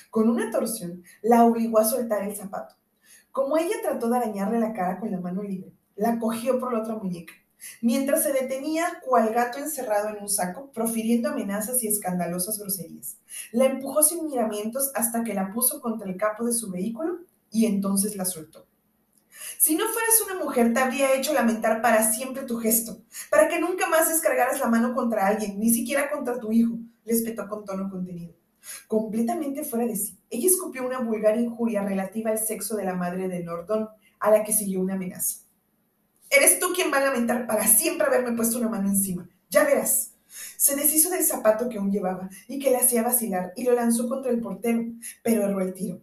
Con 0.10 0.30
una 0.30 0.50
torsión, 0.50 1.04
la 1.22 1.44
obligó 1.44 1.80
a 1.80 1.86
soltar 1.86 2.24
el 2.24 2.38
zapato. 2.38 2.76
Como 3.34 3.58
ella 3.58 3.76
trató 3.82 4.10
de 4.10 4.16
arañarle 4.16 4.60
la 4.60 4.72
cara 4.72 4.98
con 5.00 5.12
la 5.12 5.20
mano 5.20 5.44
libre, 5.44 5.74
la 5.98 6.20
cogió 6.20 6.58
por 6.60 6.72
la 6.72 6.80
otra 6.80 6.96
muñeca, 6.96 7.34
mientras 7.82 8.24
se 8.24 8.34
detenía 8.34 9.02
cual 9.06 9.34
gato 9.34 9.60
encerrado 9.60 10.10
en 10.10 10.22
un 10.22 10.30
saco, 10.30 10.72
profiriendo 10.72 11.30
amenazas 11.30 11.84
y 11.84 11.88
escandalosas 11.88 12.60
groserías. 12.60 13.18
La 13.52 13.66
empujó 13.66 14.04
sin 14.04 14.26
miramientos 14.26 14.92
hasta 14.96 15.24
que 15.24 15.34
la 15.34 15.52
puso 15.52 15.82
contra 15.82 16.10
el 16.10 16.18
capo 16.18 16.46
de 16.46 16.54
su 16.54 16.70
vehículo 16.70 17.20
y 17.52 17.66
entonces 17.66 18.16
la 18.16 18.26
soltó. 18.26 18.66
Si 19.58 19.76
no 19.76 19.86
fueras 19.88 20.22
una 20.26 20.44
mujer, 20.44 20.74
te 20.74 20.80
habría 20.80 21.16
hecho 21.16 21.34
lamentar 21.34 21.82
para 21.82 22.12
siempre 22.12 22.44
tu 22.44 22.58
gesto, 22.58 23.02
para 23.30 23.48
que 23.48 23.60
nunca 23.60 23.88
más 23.88 24.10
descargaras 24.10 24.60
la 24.60 24.68
mano 24.68 24.94
contra 24.94 25.28
alguien, 25.28 25.60
ni 25.60 25.74
siquiera 25.74 26.10
contra 26.10 26.40
tu 26.40 26.52
hijo, 26.52 26.78
le 27.06 27.14
espetó 27.14 27.48
con 27.48 27.66
tono 27.66 27.90
contenido. 27.90 28.34
Completamente 28.88 29.64
fuera 29.64 29.86
de 29.86 29.96
sí, 29.96 30.18
ella 30.30 30.48
escupió 30.48 30.86
una 30.86 31.00
vulgar 31.00 31.38
injuria 31.38 31.84
relativa 31.84 32.32
al 32.32 32.40
sexo 32.40 32.76
de 32.76 32.86
la 32.86 32.96
madre 32.96 33.28
de 33.28 33.44
Nordon, 33.44 33.90
a 34.20 34.32
la 34.32 34.44
que 34.44 34.54
siguió 34.54 34.80
una 34.80 34.94
amenaza. 34.94 35.43
Eres 36.36 36.60
tú 36.60 36.74
quien 36.74 36.92
va 36.92 36.98
a 36.98 37.06
lamentar 37.06 37.46
para 37.46 37.68
siempre 37.68 38.08
haberme 38.08 38.36
puesto 38.36 38.58
una 38.58 38.70
mano 38.70 38.90
encima. 38.90 39.30
Ya 39.50 39.64
verás. 39.64 40.14
Se 40.58 40.76
deshizo 40.76 41.12
del 41.12 41.24
zapato 41.24 41.70
que 41.70 41.78
aún 41.78 41.92
llevaba 41.92 42.30
y 42.48 42.58
que 42.58 42.72
le 42.72 42.78
hacía 42.78 43.04
vacilar 43.04 43.54
y 43.56 43.66
lo 43.66 43.74
lanzó 43.74 44.10
contra 44.10 44.32
el 44.32 44.42
portero, 44.42 44.84
pero 45.22 45.44
erró 45.44 45.62
el 45.62 45.74
tiro. 45.74 46.02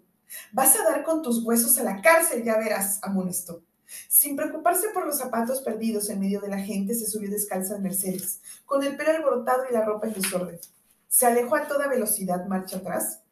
Vas 0.52 0.76
a 0.76 0.84
dar 0.84 1.02
con 1.02 1.22
tus 1.22 1.42
huesos 1.42 1.76
a 1.78 1.82
la 1.82 2.00
cárcel, 2.00 2.44
ya 2.44 2.56
verás, 2.58 3.00
amonestó. 3.02 3.62
Sin 4.08 4.36
preocuparse 4.36 4.90
por 4.94 5.04
los 5.04 5.18
zapatos 5.18 5.62
perdidos 5.62 6.08
en 6.10 6.20
medio 6.20 6.40
de 6.40 6.48
la 6.48 6.58
gente, 6.60 6.94
se 6.94 7.06
subió 7.06 7.28
descalza 7.28 7.74
al 7.74 7.82
Mercedes, 7.82 8.40
con 8.64 8.84
el 8.84 8.96
pelo 8.96 9.10
alborotado 9.10 9.64
y 9.68 9.72
la 9.72 9.84
ropa 9.84 10.06
en 10.06 10.12
desorden. 10.12 10.60
Se 11.08 11.26
alejó 11.26 11.56
a 11.56 11.66
toda 11.66 11.88
velocidad 11.88 12.46
marcha 12.46 12.76
atrás. 12.76 13.22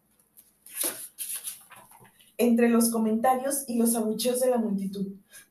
Entre 2.36 2.68
los 2.68 2.90
comentarios 2.90 3.64
y 3.68 3.78
los 3.78 3.94
abucheos 3.94 4.40
de 4.40 4.50
la 4.50 4.58
multitud, 4.58 5.06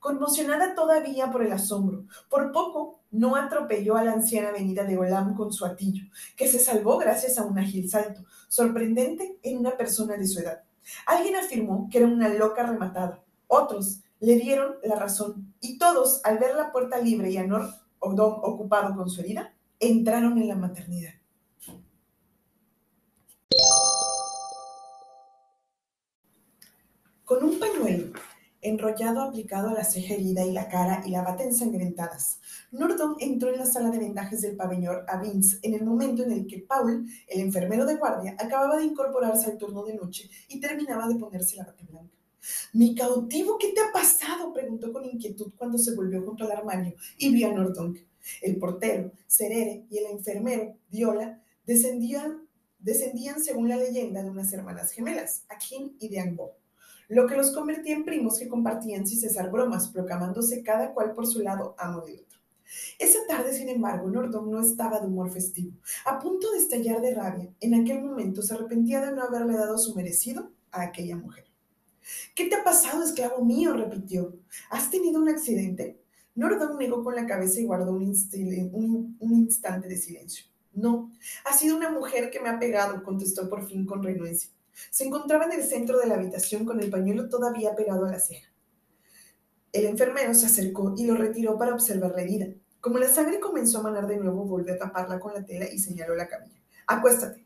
conmocionada 0.07 0.73
todavía 0.73 1.29
por 1.29 1.43
el 1.43 1.51
asombro, 1.51 2.05
por 2.29 2.53
poco 2.53 3.01
no 3.11 3.35
atropelló 3.35 3.97
a 3.97 4.05
la 4.05 4.13
anciana 4.13 4.51
venida 4.51 4.85
de 4.85 4.97
Olam 4.97 5.35
con 5.35 5.51
su 5.51 5.65
atillo, 5.65 6.05
que 6.37 6.47
se 6.47 6.59
salvó 6.59 6.97
gracias 6.97 7.37
a 7.37 7.43
un 7.43 7.59
ágil 7.59 7.89
salto, 7.89 8.21
sorprendente 8.47 9.37
en 9.43 9.57
una 9.57 9.75
persona 9.75 10.15
de 10.15 10.25
su 10.25 10.39
edad. 10.39 10.63
Alguien 11.05 11.35
afirmó 11.35 11.89
que 11.91 11.97
era 11.97 12.07
una 12.07 12.29
loca 12.29 12.65
rematada, 12.65 13.21
otros 13.47 13.99
le 14.21 14.37
dieron 14.37 14.75
la 14.81 14.95
razón, 14.95 15.53
y 15.59 15.77
todos, 15.77 16.21
al 16.23 16.37
ver 16.37 16.55
la 16.55 16.71
puerta 16.71 16.99
libre 16.99 17.29
y 17.29 17.35
a 17.35 17.45
Nord 17.45 17.69
ocupado 17.99 18.95
con 18.95 19.09
su 19.09 19.19
herida, 19.19 19.53
entraron 19.77 20.37
en 20.37 20.47
la 20.47 20.55
maternidad. 20.55 21.15
Con 27.25 27.43
un 27.43 27.59
pañuelo 27.59 28.16
enrollado 28.69 29.21
aplicado 29.21 29.69
a 29.69 29.73
la 29.73 29.83
ceja 29.83 30.13
herida 30.13 30.45
y 30.45 30.51
la 30.51 30.67
cara 30.67 31.03
y 31.05 31.11
la 31.11 31.21
bata 31.21 31.43
ensangrentadas, 31.43 32.39
Nordon 32.71 33.15
entró 33.19 33.51
en 33.51 33.59
la 33.59 33.65
sala 33.65 33.89
de 33.89 33.99
vendajes 33.99 34.41
del 34.41 34.55
pabellón 34.55 35.01
a 35.07 35.21
Vince 35.21 35.59
en 35.61 35.73
el 35.73 35.85
momento 35.85 36.23
en 36.23 36.31
el 36.31 36.47
que 36.47 36.59
Paul, 36.59 37.07
el 37.27 37.41
enfermero 37.41 37.85
de 37.85 37.95
guardia, 37.95 38.35
acababa 38.39 38.77
de 38.77 38.85
incorporarse 38.85 39.51
al 39.51 39.57
turno 39.57 39.83
de 39.83 39.95
noche 39.95 40.29
y 40.47 40.59
terminaba 40.59 41.07
de 41.07 41.15
ponerse 41.15 41.55
la 41.55 41.65
bata 41.65 41.83
blanca. 41.89 42.15
Mi 42.73 42.95
cautivo, 42.95 43.57
¿qué 43.57 43.73
te 43.73 43.81
ha 43.81 43.91
pasado? 43.91 44.53
preguntó 44.53 44.93
con 44.93 45.05
inquietud 45.05 45.51
cuando 45.57 45.77
se 45.77 45.95
volvió 45.95 46.23
junto 46.23 46.45
al 46.45 46.51
armario 46.51 46.95
y 47.17 47.33
vio 47.33 47.49
a 47.49 47.53
Nordon. 47.53 47.97
El 48.41 48.57
portero, 48.57 49.11
Serere 49.25 49.85
y 49.89 49.97
el 49.97 50.07
enfermero, 50.07 50.75
Viola, 50.89 51.41
descendían, 51.65 52.47
descendían 52.79 53.41
según 53.41 53.69
la 53.69 53.77
leyenda 53.77 54.23
de 54.23 54.29
unas 54.29 54.51
hermanas 54.53 54.91
gemelas, 54.91 55.43
Akin 55.49 55.95
y 55.99 56.09
Diango 56.09 56.55
lo 57.09 57.27
que 57.27 57.35
los 57.35 57.51
convertía 57.51 57.95
en 57.95 58.05
primos 58.05 58.37
que 58.37 58.47
compartían 58.47 59.07
sin 59.07 59.19
cesar 59.19 59.49
bromas, 59.49 59.89
proclamándose 59.89 60.63
cada 60.63 60.93
cual 60.93 61.13
por 61.13 61.27
su 61.27 61.41
lado 61.41 61.75
amo 61.77 62.01
del 62.01 62.19
otro. 62.19 62.39
Esa 62.99 63.19
tarde, 63.27 63.53
sin 63.53 63.69
embargo, 63.69 64.09
Nordon 64.09 64.51
no 64.51 64.59
estaba 64.59 64.99
de 64.99 65.07
humor 65.07 65.31
festivo. 65.31 65.71
A 66.05 66.19
punto 66.19 66.51
de 66.51 66.59
estallar 66.59 67.01
de 67.01 67.15
rabia, 67.15 67.53
en 67.61 67.75
aquel 67.75 68.03
momento 68.03 68.41
se 68.41 68.53
arrepentía 68.53 69.05
de 69.05 69.13
no 69.13 69.23
haberle 69.23 69.53
dado 69.53 69.77
su 69.77 69.95
merecido 69.95 70.51
a 70.71 70.81
aquella 70.81 71.15
mujer. 71.15 71.45
¿Qué 72.35 72.45
te 72.45 72.55
ha 72.55 72.63
pasado, 72.63 73.03
esclavo 73.03 73.43
mío? 73.43 73.73
repitió. 73.73 74.37
¿Has 74.69 74.89
tenido 74.89 75.21
un 75.21 75.29
accidente? 75.29 76.01
Nordon 76.35 76.77
negó 76.77 77.03
con 77.03 77.15
la 77.15 77.25
cabeza 77.25 77.59
y 77.59 77.65
guardó 77.65 77.93
un, 77.93 79.17
un 79.19 79.33
instante 79.33 79.87
de 79.87 79.97
silencio. 79.97 80.45
No, 80.73 81.11
ha 81.45 81.53
sido 81.53 81.75
una 81.75 81.89
mujer 81.89 82.29
que 82.29 82.39
me 82.39 82.49
ha 82.49 82.59
pegado, 82.59 83.01
contestó 83.01 83.49
por 83.49 83.67
fin 83.67 83.85
con 83.85 84.03
renuencia. 84.03 84.51
Se 84.89 85.05
encontraba 85.05 85.45
en 85.45 85.53
el 85.53 85.63
centro 85.63 85.99
de 85.99 86.07
la 86.07 86.15
habitación 86.15 86.65
con 86.65 86.79
el 86.81 86.89
pañuelo 86.89 87.29
todavía 87.29 87.75
pegado 87.75 88.05
a 88.05 88.11
la 88.11 88.19
ceja. 88.19 88.51
El 89.71 89.85
enfermero 89.85 90.33
se 90.33 90.45
acercó 90.45 90.93
y 90.97 91.05
lo 91.05 91.15
retiró 91.15 91.57
para 91.57 91.73
observar 91.73 92.11
la 92.15 92.21
herida. 92.21 92.47
Como 92.81 92.99
la 92.99 93.09
sangre 93.09 93.39
comenzó 93.39 93.79
a 93.79 93.83
manar 93.83 94.07
de 94.07 94.17
nuevo, 94.17 94.45
volvió 94.45 94.73
a 94.73 94.77
taparla 94.77 95.19
con 95.19 95.33
la 95.33 95.43
tela 95.43 95.67
y 95.71 95.79
señaló 95.79 96.15
la 96.15 96.27
camilla. 96.27 96.61
Acuéstate. 96.87 97.45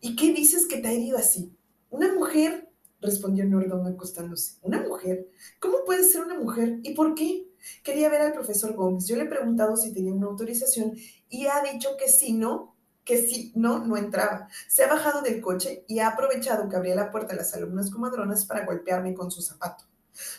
¿Y 0.00 0.16
qué 0.16 0.32
dices 0.32 0.66
que 0.66 0.78
te 0.78 0.88
ha 0.88 0.92
herido 0.92 1.18
así? 1.18 1.52
Una 1.90 2.14
mujer, 2.14 2.68
respondió 3.00 3.44
Nordón 3.44 3.86
acostándose. 3.86 4.54
¿Una 4.62 4.80
mujer? 4.80 5.28
¿Cómo 5.58 5.84
puede 5.84 6.04
ser 6.04 6.22
una 6.22 6.38
mujer? 6.38 6.80
¿Y 6.82 6.94
por 6.94 7.14
qué? 7.14 7.46
Quería 7.82 8.08
ver 8.08 8.22
al 8.22 8.32
profesor 8.32 8.74
Gómez. 8.74 9.06
Yo 9.06 9.16
le 9.16 9.24
he 9.24 9.28
preguntado 9.28 9.76
si 9.76 9.92
tenía 9.92 10.12
una 10.12 10.28
autorización 10.28 10.96
y 11.28 11.46
ha 11.46 11.62
dicho 11.72 11.90
que 11.98 12.08
si 12.08 12.32
no, 12.32 12.74
que 13.10 13.26
si 13.26 13.50
no, 13.56 13.84
no 13.84 13.96
entraba. 13.96 14.48
Se 14.68 14.84
ha 14.84 14.86
bajado 14.86 15.20
del 15.20 15.40
coche 15.40 15.84
y 15.88 15.98
ha 15.98 16.06
aprovechado 16.06 16.68
que 16.68 16.76
abría 16.76 16.94
la 16.94 17.10
puerta 17.10 17.32
a 17.32 17.36
las 17.36 17.52
alumnas 17.54 17.90
comadronas 17.90 18.44
para 18.46 18.64
golpearme 18.64 19.14
con 19.14 19.32
su 19.32 19.42
zapato. 19.42 19.84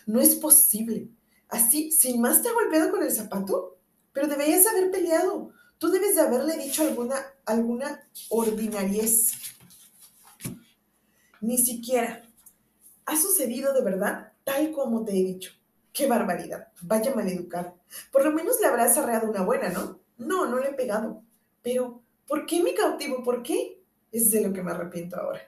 No 0.05 0.21
es 0.21 0.35
posible. 0.35 1.09
¿Así, 1.49 1.91
sin 1.91 2.21
más 2.21 2.41
te 2.41 2.47
ha 2.47 2.53
golpeado 2.53 2.89
con 2.91 3.03
el 3.03 3.11
zapato? 3.11 3.77
Pero 4.13 4.27
deberías 4.27 4.65
haber 4.67 4.89
peleado. 4.89 5.51
Tú 5.79 5.91
debes 5.91 6.15
de 6.15 6.21
haberle 6.21 6.55
dicho 6.55 6.83
alguna, 6.83 7.17
alguna 7.45 8.07
ordinariez. 8.29 9.33
Ni 11.41 11.57
siquiera. 11.57 12.23
Ha 13.05 13.17
sucedido 13.17 13.73
de 13.73 13.83
verdad 13.83 14.31
tal 14.45 14.71
como 14.71 15.03
te 15.03 15.11
he 15.11 15.25
dicho. 15.25 15.51
¡Qué 15.91 16.07
barbaridad! 16.07 16.69
Vaya 16.83 17.13
maleducada. 17.13 17.75
Por 18.13 18.23
lo 18.23 18.31
menos 18.31 18.61
le 18.61 18.67
habrás 18.67 18.97
arreado 18.97 19.29
una 19.29 19.41
buena, 19.41 19.67
¿no? 19.67 19.99
No, 20.17 20.45
no 20.45 20.57
le 20.57 20.69
he 20.69 20.73
pegado. 20.73 21.21
Pero, 21.61 22.00
¿por 22.31 22.45
qué 22.45 22.63
mi 22.63 22.73
cautivo? 22.73 23.21
¿Por 23.21 23.43
qué? 23.43 23.83
Es 24.09 24.31
de 24.31 24.39
lo 24.39 24.53
que 24.53 24.63
me 24.63 24.71
arrepiento 24.71 25.17
ahora. 25.17 25.41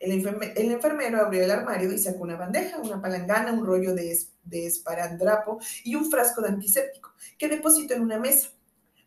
El, 0.00 0.10
enfermero 0.10 1.20
abrió 1.20 1.44
el 1.44 1.50
armario 1.52 1.92
y 1.92 1.98
sacó 1.98 2.24
una 2.24 2.36
bandeja, 2.36 2.78
una 2.78 3.00
palangana, 3.00 3.52
un 3.52 3.64
rollo 3.64 3.94
de, 3.94 4.18
de 4.42 4.66
esparandrapo 4.66 5.60
y 5.84 5.94
un 5.94 6.10
frasco 6.10 6.42
de 6.42 6.48
antiséptico, 6.48 7.12
que 7.38 7.46
depositó 7.46 7.94
en 7.94 8.02
una 8.02 8.18
mesa, 8.18 8.48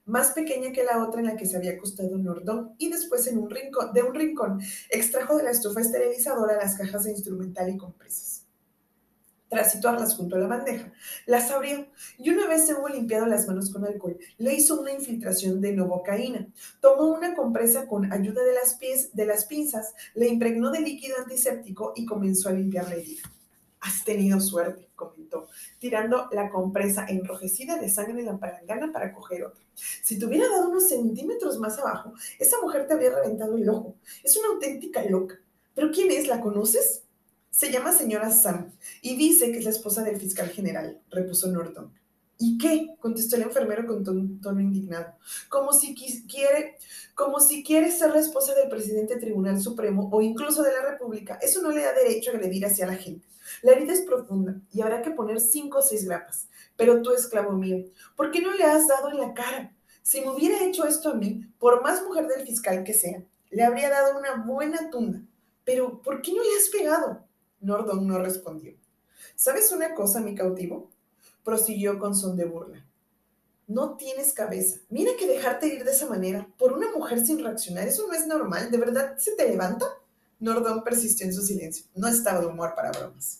más 0.06 0.32
pequeña 0.32 0.72
que 0.72 0.86
la 0.86 1.04
otra 1.06 1.20
en 1.20 1.28
la 1.28 1.36
que 1.36 1.46
se 1.46 1.58
había 1.58 1.74
acostado 1.74 2.18
Nordón, 2.18 2.74
y 2.78 2.90
después 2.90 3.28
en 3.28 3.38
un 3.38 3.50
rincón, 3.50 3.92
de 3.92 4.02
un 4.02 4.14
rincón 4.14 4.62
extrajo 4.90 5.36
de 5.36 5.44
la 5.44 5.52
estufa 5.52 5.82
esterilizadora 5.82 6.56
las 6.56 6.78
cajas 6.78 7.04
de 7.04 7.12
instrumental 7.12 7.70
y 7.70 7.78
compresas 7.78 8.33
tras 9.54 9.72
situarlas 9.72 10.16
junto 10.16 10.36
a 10.36 10.40
la 10.40 10.48
bandeja. 10.48 10.92
Las 11.28 11.52
abrió 11.52 11.86
y 12.18 12.30
una 12.32 12.48
vez 12.48 12.66
se 12.66 12.74
hubo 12.74 12.90
limpiado 12.90 13.28
las 13.28 13.48
manos 13.48 13.72
con 13.72 13.86
alcohol, 13.86 14.18
le 14.40 14.54
hizo 14.56 14.82
una 14.82 14.92
infiltración 14.92 15.62
de 15.62 15.74
novocaína. 15.74 16.48
Tomó 16.82 17.14
una 17.14 17.36
compresa 17.36 17.88
con 17.88 18.12
ayuda 18.12 18.42
de 18.44 19.26
las, 19.26 19.46
pinzas, 19.46 19.94
le 20.16 20.28
impregnó 20.28 20.72
de 20.72 20.80
líquido 20.80 21.18
antiséptico 21.20 21.94
y 21.96 22.06
comenzó 22.06 22.50
a 22.50 22.54
limpiar 22.54 22.90
la 22.90 22.96
herida. 22.96 23.22
Has 23.80 24.04
tenido 24.04 24.40
suerte, 24.40 24.90
comentó, 24.96 25.50
tirando 25.78 26.30
la 26.32 26.50
compresa 26.50 27.06
enrojecida 27.08 27.78
de 27.78 27.90
sangre 27.90 28.22
en 28.22 28.28
la 28.28 28.40
palangana 28.40 28.92
para 28.92 29.14
coger 29.14 29.44
otra. 29.44 29.64
Si 29.76 30.18
te 30.18 30.26
hubiera 30.26 30.48
dado 30.48 30.70
unos 30.70 30.90
centímetros 30.90 31.60
más 31.60 31.78
abajo, 31.78 32.14
esa 32.40 32.60
mujer 32.62 32.88
te 32.88 32.94
habría 32.94 33.14
reventado 33.14 33.56
el 33.58 33.70
ojo. 33.70 33.96
Es 34.24 34.36
una 34.38 34.48
auténtica 34.50 35.04
loca. 35.04 35.36
¿Pero 35.76 35.92
quién 35.92 36.12
es? 36.12 36.28
¿La 36.28 36.40
conoces? 36.40 37.04
Se 37.52 37.72
llama 37.72 37.92
señora 37.92 38.32
Sam 38.32 38.73
y 39.02 39.16
dice 39.16 39.52
que 39.52 39.60
es 39.60 39.66
la 39.66 39.72
esposa 39.72 40.04
del 40.04 40.20
fiscal 40.20 40.50
general, 40.50 41.00
repuso 41.10 41.48
Norton. 41.48 41.92
¿Y 42.40 42.58
qué? 42.58 42.96
contestó 43.00 43.36
el 43.36 43.44
enfermero 43.44 43.86
con 43.86 44.04
tono, 44.04 44.60
indignado. 44.60 45.14
Como 45.50 45.72
si 45.72 45.96
quiere, 45.96 46.78
como 47.16 47.40
si 47.40 47.64
quiere 47.64 47.92
ser 47.92 48.12
la 48.12 48.20
esposa 48.20 48.54
del 48.56 48.70
presidente 48.70 49.18
Tribunal 49.18 49.62
Supremo 49.62 50.10
o 50.12 50.22
incluso 50.22 50.64
de 50.64 50.74
la 50.74 50.92
República, 50.92 51.40
eso 51.42 51.62
no 51.62 51.70
le 51.70 51.84
da 51.84 51.94
derecho 51.94 52.32
a 52.32 52.34
agredir 52.34 52.66
hacia 52.66 52.88
la 52.88 52.96
gente. 52.96 53.26
La 53.62 53.72
herida 53.72 53.94
es 53.94 54.02
profunda 54.02 54.60
y 54.74 54.82
habrá 54.82 55.02
que 55.02 55.12
poner 55.12 55.40
cinco 55.40 55.80
o 55.80 55.82
seis 55.82 56.06
grapas. 56.06 56.48
Pero 56.76 57.02
tú, 57.02 57.14
esclavo 57.14 57.54
mío, 57.54 57.86
¿por 58.16 58.32
qué 58.32 58.42
no 58.42 58.54
le 58.54 58.64
has 58.64 58.88
dado 58.88 59.10
en 59.10 59.20
la 59.20 59.34
cara? 59.34 59.74
Si 60.02 60.20
me 60.20 60.32
hubiera 60.32 60.66
hecho 60.66 60.86
esto 60.86 61.12
a 61.12 61.16
mí, 61.16 61.48
por 61.60 61.82
más 61.82 62.04
mujer 62.04 62.28
del 62.28 62.46
fiscal 62.46 62.84
que 62.84 62.94
sea, 62.94 63.24
le 63.52 63.64
habría 63.64 63.90
dado 63.90 64.18
una 64.18 64.44
buena 64.44 64.90
tunda. 64.90 65.22
Pero, 65.64 66.02
¿por 66.02 66.22
qué 66.22 66.34
no 66.34 66.44
le 66.44 66.58
has 66.58 66.70
pegado? 66.70 67.23
Nordon 67.64 68.06
no 68.06 68.20
respondió. 68.20 68.76
¿Sabes 69.36 69.72
una 69.72 69.96
cosa, 69.96 70.20
mi 70.20 70.36
cautivo? 70.36 70.92
Prosiguió 71.44 71.98
con 71.98 72.16
son 72.16 72.36
de 72.36 72.46
burla. 72.46 72.86
No 73.68 73.96
tienes 73.96 74.34
cabeza. 74.34 74.82
Mira 74.90 75.14
que 75.18 75.28
dejarte 75.28 75.68
ir 75.68 75.84
de 75.84 75.92
esa 75.92 76.08
manera 76.08 76.48
por 76.58 76.74
una 76.74 76.92
mujer 76.92 77.26
sin 77.26 77.40
reaccionar, 77.40 77.88
eso 77.88 78.06
no 78.08 78.14
es 78.14 78.28
normal. 78.28 78.70
¿De 78.70 78.78
verdad 78.78 79.18
se 79.18 79.32
te 79.32 79.48
levanta? 79.48 79.86
Nordon 80.40 80.84
persistió 80.84 81.26
en 81.26 81.34
su 81.34 81.42
silencio. 81.42 81.86
No 81.96 82.08
estaba 82.10 82.42
de 82.42 82.48
humor 82.48 82.74
para 82.76 82.92
bromas. 82.92 83.40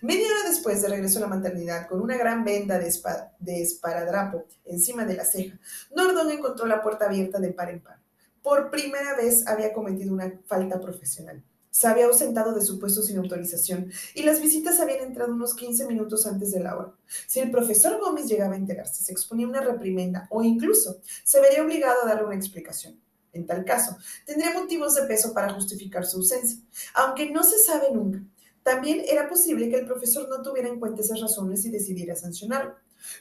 Media 0.00 0.26
hora 0.26 0.48
después 0.48 0.82
de 0.82 0.88
regreso 0.88 1.18
a 1.18 1.22
la 1.22 1.28
maternidad, 1.28 1.86
con 1.86 2.00
una 2.00 2.16
gran 2.16 2.44
venda 2.44 2.78
de, 2.78 2.92
de 3.38 3.62
esparadrapo 3.62 4.44
encima 4.64 5.04
de 5.04 5.14
la 5.14 5.24
ceja, 5.24 5.58
Nordon 5.94 6.30
encontró 6.30 6.66
la 6.66 6.82
puerta 6.82 7.04
abierta 7.04 7.38
de 7.38 7.52
par 7.52 7.70
en 7.70 7.80
par. 7.80 8.00
Por 8.42 8.70
primera 8.70 9.14
vez 9.14 9.46
había 9.46 9.72
cometido 9.72 10.12
una 10.12 10.40
falta 10.46 10.80
profesional 10.80 11.42
se 11.76 11.86
había 11.88 12.06
ausentado 12.06 12.54
de 12.54 12.62
su 12.62 12.78
puesto 12.78 13.02
sin 13.02 13.18
autorización 13.18 13.92
y 14.14 14.22
las 14.22 14.40
visitas 14.40 14.80
habían 14.80 15.00
entrado 15.04 15.34
unos 15.34 15.54
15 15.54 15.86
minutos 15.86 16.26
antes 16.26 16.50
de 16.50 16.60
la 16.60 16.74
hora. 16.74 16.94
Si 17.26 17.38
el 17.38 17.50
profesor 17.50 18.00
Gómez 18.00 18.26
llegaba 18.28 18.54
a 18.54 18.56
enterarse, 18.56 19.04
se 19.04 19.12
exponía 19.12 19.46
una 19.46 19.60
reprimenda 19.60 20.26
o 20.30 20.42
incluso 20.42 21.02
se 21.22 21.38
vería 21.38 21.62
obligado 21.62 22.02
a 22.02 22.06
darle 22.06 22.24
una 22.24 22.34
explicación. 22.34 22.98
En 23.34 23.44
tal 23.44 23.66
caso, 23.66 23.94
tendría 24.24 24.54
motivos 24.54 24.94
de 24.94 25.02
peso 25.02 25.34
para 25.34 25.52
justificar 25.52 26.06
su 26.06 26.16
ausencia, 26.16 26.58
aunque 26.94 27.30
no 27.30 27.44
se 27.44 27.58
sabe 27.58 27.88
nunca. 27.92 28.22
También 28.62 29.02
era 29.06 29.28
posible 29.28 29.68
que 29.68 29.76
el 29.76 29.86
profesor 29.86 30.30
no 30.30 30.40
tuviera 30.40 30.70
en 30.70 30.80
cuenta 30.80 31.02
esas 31.02 31.20
razones 31.20 31.62
y 31.66 31.70
decidiera 31.70 32.16
sancionarlo. 32.16 32.74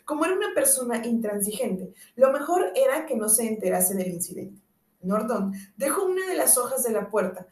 Como 0.05 0.23
era 0.23 0.33
una 0.33 0.53
persona 0.55 1.05
intransigente, 1.05 1.91
lo 2.15 2.31
mejor 2.31 2.71
era 2.73 3.05
que 3.05 3.17
no 3.17 3.27
se 3.27 3.49
enterase 3.49 3.95
del 3.95 4.13
incidente. 4.13 4.61
Nordon 5.01 5.53
dejó 5.75 6.05
una 6.05 6.25
de 6.25 6.35
las 6.35 6.57
hojas 6.57 6.83
de 6.83 6.91
la 6.91 7.09
puerta 7.09 7.47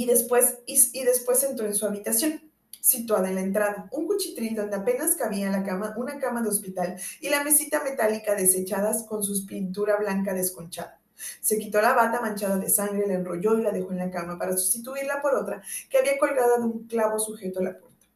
y 0.00 0.06
después, 0.06 0.60
y, 0.64 1.04
después 1.04 1.44
entró 1.44 1.66
en 1.66 1.74
su 1.74 1.84
habitación 1.84 2.40
situada 2.80 3.28
en 3.28 3.34
la 3.34 3.42
entrada, 3.42 3.86
un 3.92 4.06
cuchitril 4.06 4.54
donde 4.54 4.76
apenas 4.76 5.14
cabía 5.14 5.50
la 5.50 5.62
cama, 5.62 5.92
una 5.98 6.18
cama 6.18 6.40
de 6.40 6.48
hospital 6.48 6.96
y 7.20 7.28
la 7.28 7.44
mesita 7.44 7.84
metálica 7.84 8.34
desechadas 8.34 9.04
con 9.04 9.22
su 9.22 9.44
pintura 9.44 9.98
blanca 9.98 10.32
desconchada. 10.32 10.98
Se 11.42 11.58
quitó 11.58 11.82
la 11.82 11.92
bata 11.92 12.22
manchada 12.22 12.56
de 12.56 12.70
sangre, 12.70 13.06
la 13.06 13.12
enrolló 13.12 13.58
y 13.58 13.62
la 13.62 13.72
dejó 13.72 13.90
en 13.90 13.98
la 13.98 14.10
cama 14.10 14.38
para 14.38 14.56
sustituirla 14.56 15.20
por 15.20 15.34
otra 15.34 15.62
que 15.90 15.98
había 15.98 16.18
colgada 16.18 16.56
de 16.56 16.64
un 16.64 16.86
clavo 16.86 17.18
sujeto 17.18 17.60
a 17.60 17.64
la 17.64 17.78
puerta. 17.78 18.06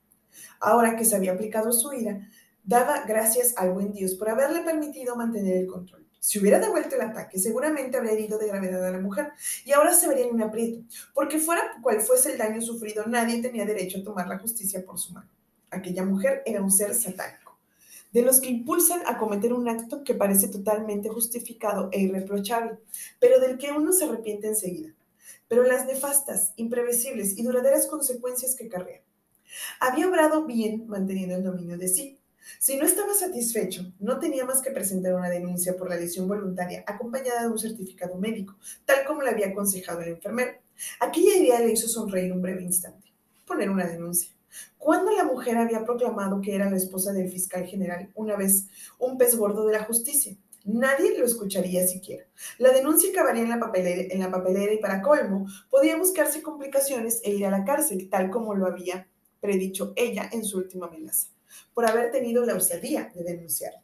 Ahora 0.61 0.97
que 0.97 1.05
se 1.05 1.17
había 1.17 1.33
aplicado 1.33 1.71
su 1.71 1.93
ira, 1.93 2.27
daba 2.63 3.05
gracias 3.05 3.53
al 3.59 3.75
buen 3.75 3.93
Dios 3.93 4.15
por 4.15 4.31
haberle 4.31 4.63
permitido 4.63 5.17
mantener 5.17 5.59
el 5.59 5.67
control. 5.67 6.04
Si 6.25 6.39
hubiera 6.39 6.59
devuelto 6.59 6.95
el 6.97 7.03
ataque, 7.03 7.39
seguramente 7.39 7.99
habría 7.99 8.15
herido 8.15 8.39
de 8.39 8.47
gravedad 8.47 8.83
a 8.83 8.91
la 8.91 8.99
mujer 8.99 9.33
y 9.67 9.73
ahora 9.73 9.93
se 9.93 10.09
vería 10.09 10.25
en 10.25 10.35
un 10.35 10.41
aprieto, 10.41 10.81
porque 11.13 11.39
fuera 11.39 11.61
cual 11.83 12.01
fuese 12.01 12.33
el 12.33 12.39
daño 12.39 12.63
sufrido, 12.63 13.05
nadie 13.05 13.43
tenía 13.43 13.67
derecho 13.67 13.99
a 13.99 14.05
tomar 14.05 14.27
la 14.27 14.39
justicia 14.39 14.83
por 14.87 14.99
su 14.99 15.13
mano. 15.13 15.29
Aquella 15.71 16.03
mujer 16.03 16.43
era 16.47 16.63
un 16.63 16.71
ser 16.71 16.95
satánico, 16.95 17.59
de 18.11 18.23
los 18.23 18.41
que 18.41 18.49
impulsan 18.49 19.03
a 19.05 19.19
cometer 19.19 19.53
un 19.53 19.69
acto 19.69 20.03
que 20.03 20.15
parece 20.15 20.49
totalmente 20.49 21.11
justificado 21.11 21.91
e 21.93 22.01
irreprochable, 22.01 22.79
pero 23.21 23.39
del 23.39 23.59
que 23.59 23.73
uno 23.73 23.93
se 23.93 24.07
arrepiente 24.07 24.47
enseguida. 24.47 24.95
Pero 25.47 25.65
las 25.65 25.85
nefastas, 25.85 26.55
imprevisibles 26.57 27.37
y 27.37 27.43
duraderas 27.43 27.87
consecuencias 27.87 28.55
que 28.55 28.71
carrea. 28.71 29.03
Había 29.79 30.09
obrado 30.09 30.47
bien 30.47 30.87
manteniendo 30.87 31.35
el 31.35 31.45
dominio 31.45 31.77
de 31.77 31.89
sí, 31.89 32.19
si 32.59 32.77
no 32.77 32.85
estaba 32.85 33.15
satisfecho, 33.15 33.93
no 33.99 34.19
tenía 34.19 34.45
más 34.45 34.61
que 34.61 34.71
presentar 34.71 35.15
una 35.15 35.31
denuncia 35.31 35.77
por 35.77 35.89
la 35.89 35.97
lesión 35.97 36.29
voluntaria 36.29 36.85
acompañada 36.87 37.43
de 37.43 37.49
un 37.49 37.59
certificado 37.59 38.17
médico, 38.17 38.57
tal 38.85 39.05
como 39.07 39.23
le 39.23 39.31
había 39.31 39.49
aconsejado 39.49 40.01
el 40.01 40.11
enfermero. 40.11 40.53
Aquella 41.01 41.37
idea 41.37 41.61
le 41.61 41.73
hizo 41.73 41.89
sonreír 41.89 42.33
un 42.33 42.43
breve 42.43 42.63
instante. 42.63 43.13
Poner 43.47 43.71
una 43.71 43.87
denuncia. 43.87 44.31
Cuando 44.79 45.11
la 45.13 45.25
mujer 45.25 45.57
había 45.57 45.85
proclamado 45.85 46.41
que 46.41 46.55
era 46.55 46.71
la 46.71 46.77
esposa 46.77 47.13
del 47.13 47.31
fiscal 47.31 47.67
general, 47.67 48.11
una 48.15 48.37
vez 48.37 48.69
un 48.99 49.19
pez 49.19 49.35
gordo 49.37 49.67
de 49.67 49.73
la 49.73 49.85
justicia, 49.85 50.37
nadie 50.65 51.19
lo 51.19 51.25
escucharía 51.25 51.87
siquiera. 51.87 52.25
La 52.59 52.73
denuncia 52.73 53.11
acabaría 53.11 53.43
en 53.43 53.51
la, 53.51 53.59
papelera, 53.59 54.15
en 54.15 54.21
la 54.21 54.31
papelera 54.31 54.73
y 54.73 54.79
para 54.79 55.03
colmo 55.03 55.47
podía 55.71 55.97
buscarse 55.97 56.43
complicaciones 56.43 57.21
e 57.25 57.33
ir 57.33 57.47
a 57.47 57.51
la 57.51 57.65
cárcel, 57.65 58.09
tal 58.09 58.31
como 58.31 58.55
lo 58.55 58.67
había 58.67 59.09
predicho 59.41 59.93
ella 59.97 60.29
en 60.33 60.45
su 60.45 60.59
última 60.59 60.87
amenaza 60.87 61.34
por 61.73 61.87
haber 61.87 62.11
tenido 62.11 62.45
la 62.45 62.55
osadía 62.55 63.11
de 63.15 63.25
denunciar. 63.25 63.75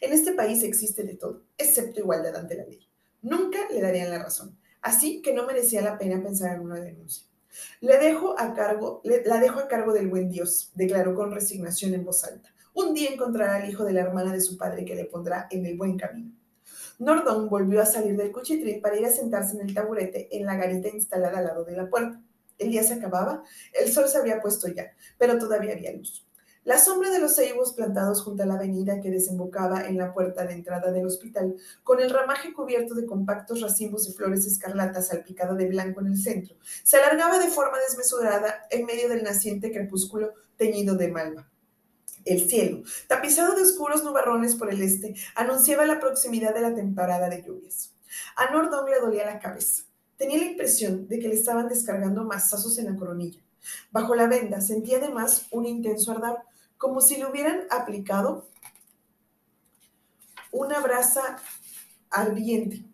En 0.00 0.12
este 0.12 0.32
país 0.32 0.62
existe 0.62 1.04
de 1.04 1.14
todo, 1.14 1.42
excepto 1.56 2.00
igualdad 2.00 2.36
ante 2.36 2.56
la 2.56 2.64
ley. 2.64 2.86
Nunca 3.22 3.58
le 3.70 3.80
darían 3.80 4.10
la 4.10 4.22
razón, 4.22 4.56
así 4.80 5.22
que 5.22 5.32
no 5.32 5.46
merecía 5.46 5.82
la 5.82 5.98
pena 5.98 6.22
pensar 6.22 6.56
en 6.56 6.62
una 6.62 6.80
denuncia. 6.80 7.24
Le 7.80 7.98
dejo 7.98 8.38
a 8.38 8.54
cargo, 8.54 9.00
la 9.04 9.38
dejo 9.38 9.60
a 9.60 9.68
cargo 9.68 9.92
del 9.92 10.08
buen 10.08 10.30
Dios, 10.30 10.70
declaró 10.74 11.14
con 11.14 11.32
resignación 11.32 11.94
en 11.94 12.04
voz 12.04 12.24
alta. 12.24 12.54
Un 12.74 12.94
día 12.94 13.10
encontrará 13.10 13.56
al 13.56 13.68
hijo 13.68 13.84
de 13.84 13.92
la 13.92 14.02
hermana 14.02 14.32
de 14.32 14.40
su 14.40 14.56
padre 14.56 14.84
que 14.84 14.94
le 14.94 15.04
pondrá 15.04 15.48
en 15.50 15.66
el 15.66 15.76
buen 15.76 15.96
camino. 15.96 16.32
Nordon 16.98 17.48
volvió 17.48 17.80
a 17.80 17.86
salir 17.86 18.16
del 18.16 18.32
cuchitril 18.32 18.80
para 18.80 18.96
ir 18.96 19.06
a 19.06 19.10
sentarse 19.10 19.56
en 19.56 19.68
el 19.68 19.74
taburete 19.74 20.28
en 20.36 20.46
la 20.46 20.56
garita 20.56 20.88
instalada 20.88 21.38
al 21.38 21.44
lado 21.44 21.64
de 21.64 21.76
la 21.76 21.88
puerta. 21.88 22.20
El 22.58 22.70
día 22.70 22.82
se 22.82 22.94
acababa, 22.94 23.44
el 23.80 23.90
sol 23.92 24.08
se 24.08 24.18
había 24.18 24.40
puesto 24.40 24.68
ya, 24.68 24.92
pero 25.16 25.38
todavía 25.38 25.72
había 25.72 25.92
luz. 25.92 26.27
La 26.68 26.78
sombra 26.78 27.10
de 27.10 27.18
los 27.18 27.34
ceibos 27.34 27.72
plantados 27.72 28.20
junto 28.20 28.42
a 28.42 28.46
la 28.46 28.56
avenida 28.56 29.00
que 29.00 29.10
desembocaba 29.10 29.86
en 29.86 29.96
la 29.96 30.12
puerta 30.12 30.44
de 30.44 30.52
entrada 30.52 30.92
del 30.92 31.06
hospital, 31.06 31.56
con 31.82 31.98
el 31.98 32.10
ramaje 32.10 32.52
cubierto 32.52 32.94
de 32.94 33.06
compactos 33.06 33.62
racimos 33.62 34.06
de 34.06 34.12
flores 34.12 34.44
escarlatas 34.44 35.08
salpicada 35.08 35.54
de 35.54 35.66
blanco 35.66 36.02
en 36.02 36.08
el 36.08 36.18
centro, 36.18 36.56
se 36.82 36.98
alargaba 36.98 37.38
de 37.38 37.48
forma 37.48 37.78
desmesurada 37.78 38.66
en 38.68 38.84
medio 38.84 39.08
del 39.08 39.24
naciente 39.24 39.72
crepúsculo 39.72 40.34
teñido 40.58 40.94
de 40.94 41.08
malva. 41.08 41.48
El 42.26 42.46
cielo, 42.46 42.82
tapizado 43.06 43.54
de 43.54 43.62
oscuros 43.62 44.04
nubarrones 44.04 44.54
por 44.54 44.70
el 44.70 44.82
este, 44.82 45.14
anunciaba 45.36 45.86
la 45.86 45.98
proximidad 45.98 46.52
de 46.52 46.60
la 46.60 46.74
temporada 46.74 47.30
de 47.30 47.44
lluvias. 47.44 47.94
A 48.36 48.52
Nordon 48.52 48.90
le 48.90 49.00
dolía 49.00 49.24
la 49.24 49.40
cabeza. 49.40 49.84
Tenía 50.18 50.36
la 50.36 50.50
impresión 50.50 51.08
de 51.08 51.18
que 51.18 51.28
le 51.28 51.34
estaban 51.34 51.66
descargando 51.66 52.24
masazos 52.24 52.76
en 52.76 52.92
la 52.92 52.96
coronilla. 52.96 53.40
Bajo 53.90 54.14
la 54.14 54.28
venda 54.28 54.60
sentía 54.60 54.98
además 54.98 55.46
un 55.50 55.64
intenso 55.64 56.12
ardor, 56.12 56.40
como 56.78 57.00
si 57.00 57.16
le 57.16 57.26
hubieran 57.26 57.62
aplicado 57.70 58.48
una 60.52 60.80
brasa 60.80 61.36
ardiente. 62.10 62.84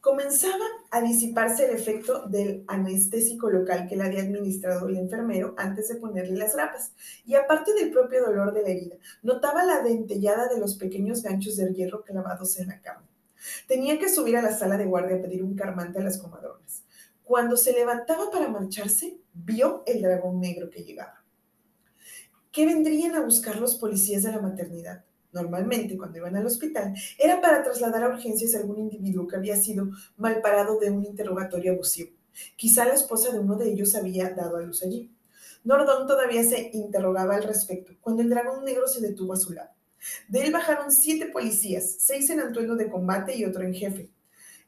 Comenzaba 0.00 0.64
a 0.90 1.00
disiparse 1.00 1.66
el 1.66 1.74
efecto 1.74 2.26
del 2.26 2.62
anestésico 2.68 3.48
local 3.48 3.88
que 3.88 3.96
le 3.96 4.04
había 4.04 4.20
administrado 4.20 4.86
el 4.88 4.98
enfermero 4.98 5.54
antes 5.56 5.88
de 5.88 5.96
ponerle 5.96 6.36
las 6.36 6.54
grapas. 6.54 6.92
Y 7.24 7.34
aparte 7.34 7.72
del 7.72 7.90
propio 7.90 8.22
dolor 8.22 8.52
de 8.52 8.62
la 8.62 8.68
herida, 8.68 8.96
notaba 9.22 9.64
la 9.64 9.80
dentellada 9.80 10.48
de 10.48 10.58
los 10.58 10.76
pequeños 10.76 11.22
ganchos 11.22 11.56
de 11.56 11.72
hierro 11.72 12.04
clavados 12.04 12.58
en 12.58 12.68
la 12.68 12.80
carne. 12.82 13.08
Tenía 13.66 13.98
que 13.98 14.10
subir 14.10 14.36
a 14.36 14.42
la 14.42 14.56
sala 14.56 14.76
de 14.76 14.84
guardia 14.84 15.16
a 15.16 15.22
pedir 15.22 15.42
un 15.42 15.56
carmante 15.56 15.98
a 15.98 16.02
las 16.02 16.18
comadronas. 16.18 16.84
Cuando 17.24 17.56
se 17.56 17.72
levantaba 17.72 18.30
para 18.30 18.48
marcharse, 18.48 19.18
vio 19.32 19.82
el 19.86 20.02
dragón 20.02 20.38
negro 20.38 20.68
que 20.68 20.84
llegaba. 20.84 21.23
¿Qué 22.54 22.66
vendrían 22.66 23.16
a 23.16 23.20
buscar 23.20 23.56
los 23.56 23.74
policías 23.74 24.22
de 24.22 24.30
la 24.30 24.40
maternidad? 24.40 25.04
normalmente 25.32 25.98
cuando 25.98 26.18
iban 26.18 26.36
al 26.36 26.46
hospital, 26.46 26.94
era 27.18 27.40
para 27.40 27.64
trasladar 27.64 28.04
a 28.04 28.10
urgencias 28.10 28.54
a 28.54 28.58
algún 28.58 28.78
individuo 28.78 29.26
que 29.26 29.34
había 29.34 29.56
sido 29.56 29.90
mal 30.16 30.40
parado 30.40 30.78
de 30.78 30.92
un 30.92 31.04
interrogatorio 31.04 31.72
abusivo. 31.72 32.12
Quizá 32.54 32.84
la 32.84 32.94
esposa 32.94 33.32
de 33.32 33.40
uno 33.40 33.56
de 33.56 33.72
ellos 33.72 33.96
había 33.96 34.30
dado 34.30 34.58
a 34.58 34.60
luz 34.60 34.84
allí. 34.84 35.10
Nordón 35.64 36.06
todavía 36.06 36.44
se 36.44 36.70
interrogaba 36.72 37.34
al 37.34 37.42
respecto 37.42 37.94
cuando 38.00 38.22
el 38.22 38.30
dragón 38.30 38.64
negro 38.64 38.86
se 38.86 39.00
detuvo 39.00 39.32
a 39.32 39.36
su 39.36 39.52
lado. 39.52 39.70
De 40.28 40.44
él 40.44 40.52
bajaron 40.52 40.92
siete 40.92 41.26
policías, 41.26 41.96
seis 41.98 42.30
en 42.30 42.38
atuendo 42.38 42.76
de 42.76 42.88
combate 42.88 43.36
y 43.36 43.44
otro 43.44 43.64
en 43.64 43.74
jefe, 43.74 44.12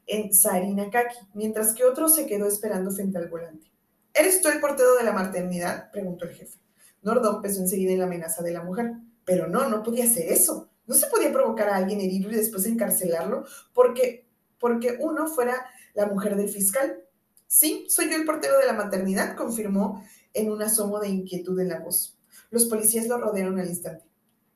en 0.05 0.33
Sarinakaki, 0.33 1.15
mientras 1.33 1.73
que 1.73 1.85
otro 1.85 2.09
se 2.09 2.25
quedó 2.25 2.47
esperando 2.47 2.91
frente 2.91 3.17
al 3.17 3.29
volante. 3.29 3.71
¿Eres 4.13 4.41
tú 4.41 4.49
el 4.49 4.59
portero 4.59 4.97
de 4.97 5.05
la 5.05 5.13
maternidad? 5.13 5.89
preguntó 5.89 6.25
el 6.25 6.35
jefe. 6.35 6.66
Nordón 7.07 7.41
pensó 7.41 7.61
enseguida 7.61 7.93
en 7.93 7.99
la 7.99 8.05
amenaza 8.05 8.43
de 8.43 8.51
la 8.51 8.63
mujer. 8.63 8.91
Pero 9.25 9.47
no, 9.47 9.67
no 9.69 9.81
podía 9.81 10.05
hacer 10.05 10.31
eso. 10.31 10.69
No 10.85 10.93
se 10.93 11.07
podía 11.07 11.31
provocar 11.31 11.69
a 11.69 11.77
alguien 11.77 11.99
herido 11.99 12.29
y 12.29 12.35
después 12.35 12.65
encarcelarlo 12.65 13.45
porque, 13.73 14.27
porque 14.59 14.97
uno 14.99 15.27
fuera 15.27 15.65
la 15.93 16.05
mujer 16.05 16.35
del 16.35 16.49
fiscal. 16.49 17.03
Sí, 17.47 17.87
soy 17.89 18.09
yo 18.09 18.17
el 18.17 18.25
portero 18.25 18.59
de 18.59 18.65
la 18.65 18.73
maternidad, 18.73 19.35
confirmó 19.35 20.03
en 20.33 20.51
un 20.51 20.61
asomo 20.61 20.99
de 20.99 21.09
inquietud 21.09 21.59
en 21.59 21.69
la 21.69 21.79
voz. 21.79 22.17
Los 22.51 22.65
policías 22.65 23.07
lo 23.07 23.17
rodearon 23.17 23.59
al 23.59 23.67
instante. 23.67 24.05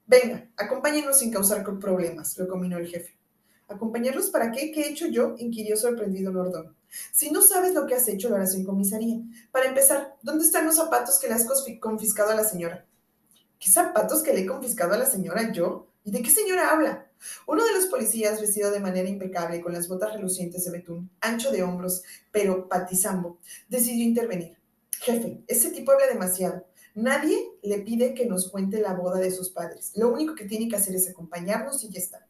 Venga, 0.06 0.50
acompáñenos 0.58 1.20
sin 1.20 1.32
causar 1.32 1.64
problemas, 1.80 2.38
lo 2.38 2.48
combinó 2.48 2.78
el 2.78 2.88
jefe. 2.88 3.18
¿Acompañarlos 3.72 4.30
para 4.30 4.52
qué? 4.52 4.72
¿Qué 4.72 4.82
he 4.82 4.90
hecho 4.90 5.08
yo? 5.08 5.36
inquirió 5.38 5.78
sorprendido 5.78 6.32
Nordón. 6.32 6.76
Si 7.14 7.32
no 7.32 7.42
sabes 7.42 7.74
lo 7.74 7.86
que 7.86 7.96
has 7.96 8.08
hecho, 8.10 8.28
lo 8.28 8.36
harás 8.36 8.58
comisaría. 8.66 9.22
Para 9.52 9.68
empezar, 9.68 10.18
¿dónde 10.22 10.44
están 10.44 10.66
los 10.66 10.76
zapatos 10.76 11.20
que 11.20 11.28
le 11.28 11.36
has 11.36 11.48
confiscado 11.80 12.32
a 12.32 12.36
la 12.36 12.44
señora? 12.44 12.86
¿Qué 13.60 13.72
zapatos 13.72 14.24
que 14.24 14.34
le 14.34 14.42
he 14.42 14.46
confiscado 14.46 14.94
a 14.94 14.98
la 14.98 15.06
señora 15.06 15.54
yo? 15.54 15.88
¿Y 16.04 16.12
de 16.12 16.22
qué 16.22 16.30
señora 16.30 16.72
habla? 16.72 17.10
Uno 17.48 17.64
de 17.64 17.74
los 17.74 17.86
policías, 17.86 18.42
vestido 18.42 18.72
de 18.72 18.82
manera 18.82 19.08
impecable, 19.08 19.62
con 19.62 19.72
las 19.72 19.88
botas 19.88 20.14
relucientes 20.14 20.66
de 20.66 20.72
betún, 20.72 21.10
ancho 21.22 21.52
de 21.52 21.64
hombros, 21.64 22.04
pero 22.32 22.68
patizambo, 22.68 23.40
decidió 23.70 24.04
intervenir. 24.04 24.58
Jefe, 25.00 25.44
ese 25.48 25.72
tipo 25.72 25.94
habla 25.94 26.08
demasiado. 26.08 26.66
Nadie 26.94 27.38
le 27.62 27.80
pide 27.80 28.14
que 28.14 28.26
nos 28.26 28.52
cuente 28.52 28.82
la 28.82 28.96
boda 28.96 29.20
de 29.20 29.32
sus 29.32 29.50
padres. 29.50 29.94
Lo 29.96 30.10
único 30.10 30.36
que 30.36 30.46
tiene 30.46 30.68
que 30.68 30.76
hacer 30.76 30.94
es 30.94 31.10
acompañarnos 31.10 31.84
y 31.86 31.90
ya 31.90 32.00
está. 32.00 32.28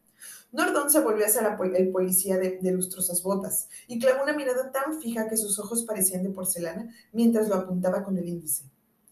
Nordón 0.52 0.92
se 0.92 1.00
volvió 1.00 1.26
hacia 1.26 1.58
el 1.76 1.92
policía 1.92 2.38
de, 2.38 2.60
lustrosas 2.72 3.24
botas 3.24 3.70
y 3.88 4.00
clavó 4.00 4.24
una 4.24 4.34
mirada 4.34 4.72
tan 4.72 5.00
fija 5.00 5.30
que 5.30 5.38
sus 5.38 5.58
ojos 5.60 5.84
parecían 5.84 6.24
de 6.24 6.30
porcelana 6.30 6.94
mientras 7.14 7.48
lo 7.48 7.56
apuntaba 7.56 8.04
con 8.04 8.18
el 8.18 8.28
índice. 8.28 8.66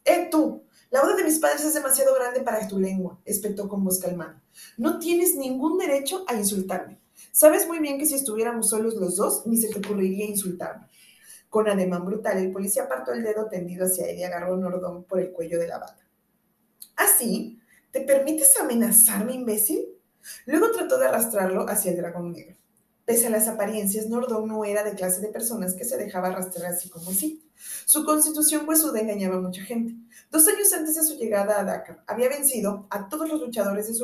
¡Eh, 0.04 0.28
tú! 0.30 0.63
La 0.91 1.02
boda 1.02 1.15
de 1.15 1.23
mis 1.23 1.39
padres 1.39 1.63
es 1.63 1.75
demasiado 1.75 2.13
grande 2.15 2.41
para 2.41 2.67
tu 2.67 2.80
lengua, 2.80 3.19
espetó 3.23 3.69
con 3.69 3.84
voz 3.84 3.99
calmada. 3.99 4.41
No 4.78 4.99
tienes 4.99 5.36
ningún 5.36 5.78
derecho 5.78 6.25
a 6.28 6.36
insultarme. 6.36 6.99
Sabes 7.32 7.67
muy 7.67 7.80
bien 7.80 7.99
que 7.99 8.06
si 8.06 8.15
estuviéramos 8.15 8.69
solos 8.69 8.95
los 8.95 9.15
dos, 9.15 9.45
ni 9.45 9.58
se 9.58 9.69
te 9.69 9.80
ocurriría 9.80 10.25
insultarme. 10.25 10.88
Con 11.47 11.67
ademán 11.67 12.06
brutal, 12.06 12.38
el 12.38 12.52
policía 12.52 12.84
apartó 12.84 13.13
el 13.13 13.23
dedo 13.23 13.47
tendido 13.47 13.86
hacia 13.86 14.08
él 14.08 14.17
y 14.17 14.23
agarró 14.23 14.56
a 14.56 14.58
Nordón 14.58 15.04
por 15.04 15.19
el 15.19 15.32
cuello 15.32 15.60
de 15.60 15.67
la 15.67 15.80
bata. 15.80 16.08
¿Así? 16.95 17.60
¿Ah, 17.60 17.65
¿Te 17.91 18.02
permites 18.02 18.60
amenazarme, 18.60 19.34
imbécil? 19.34 19.99
Luego 20.46 20.72
trató 20.72 20.98
de 20.98 21.08
arrastrarlo 21.08 21.68
hacia 21.70 21.92
el 21.92 21.98
dragón 21.98 22.32
negro. 22.32 22.56
Pese 23.10 23.26
a 23.26 23.32
las 23.32 23.48
apariencias, 23.48 24.08
Nordón 24.08 24.48
no 24.48 24.63
era 24.65 24.84
de 24.84 24.94
clase 24.94 25.20
de 25.20 25.30
personas 25.30 25.74
que 25.74 25.84
se 25.84 25.98
dejaba 25.98 26.28
arrastrar 26.28 26.72
así 26.72 26.89
como 26.89 27.10
así. 27.10 27.44
Su 27.86 28.06
constitución 28.06 28.70
huesuda 28.70 29.00
engañaba 29.00 29.38
a 29.38 29.42
mucha 29.42 29.63
gente. 29.63 29.96
Dos 30.30 30.48
años 30.48 30.72
antes 30.74 30.94
de 30.94 31.04
su 31.04 31.18
llegada 31.18 31.60
a 31.60 31.63
Dakar, 31.63 32.04
había 32.06 32.30
vencido 32.30 32.86
a 32.92 33.10
todos 33.10 33.28
los 33.28 33.42
luchadores 33.42 33.88
de 33.88 33.96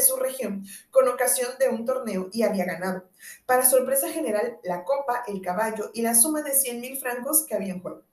su, 0.00 0.16
región, 0.16 0.64
con 0.90 1.06
ocasión 1.06 1.50
de 1.58 1.68
un 1.68 1.84
torneo 1.84 2.30
y 2.32 2.42
había 2.42 2.64
ganado. 2.64 3.10
Para 3.44 3.68
sorpresa 3.68 4.08
general, 4.08 4.58
la 4.64 4.84
copa, 4.84 5.22
el 5.28 5.42
caballo 5.42 5.90
y 5.92 6.00
la 6.00 6.14
suma 6.14 6.40
de 6.40 6.54
100 6.54 6.80
mil 6.80 6.96
francos 6.96 7.44
que 7.46 7.54
había 7.54 7.74
en 7.74 7.82
juego. 7.82 8.04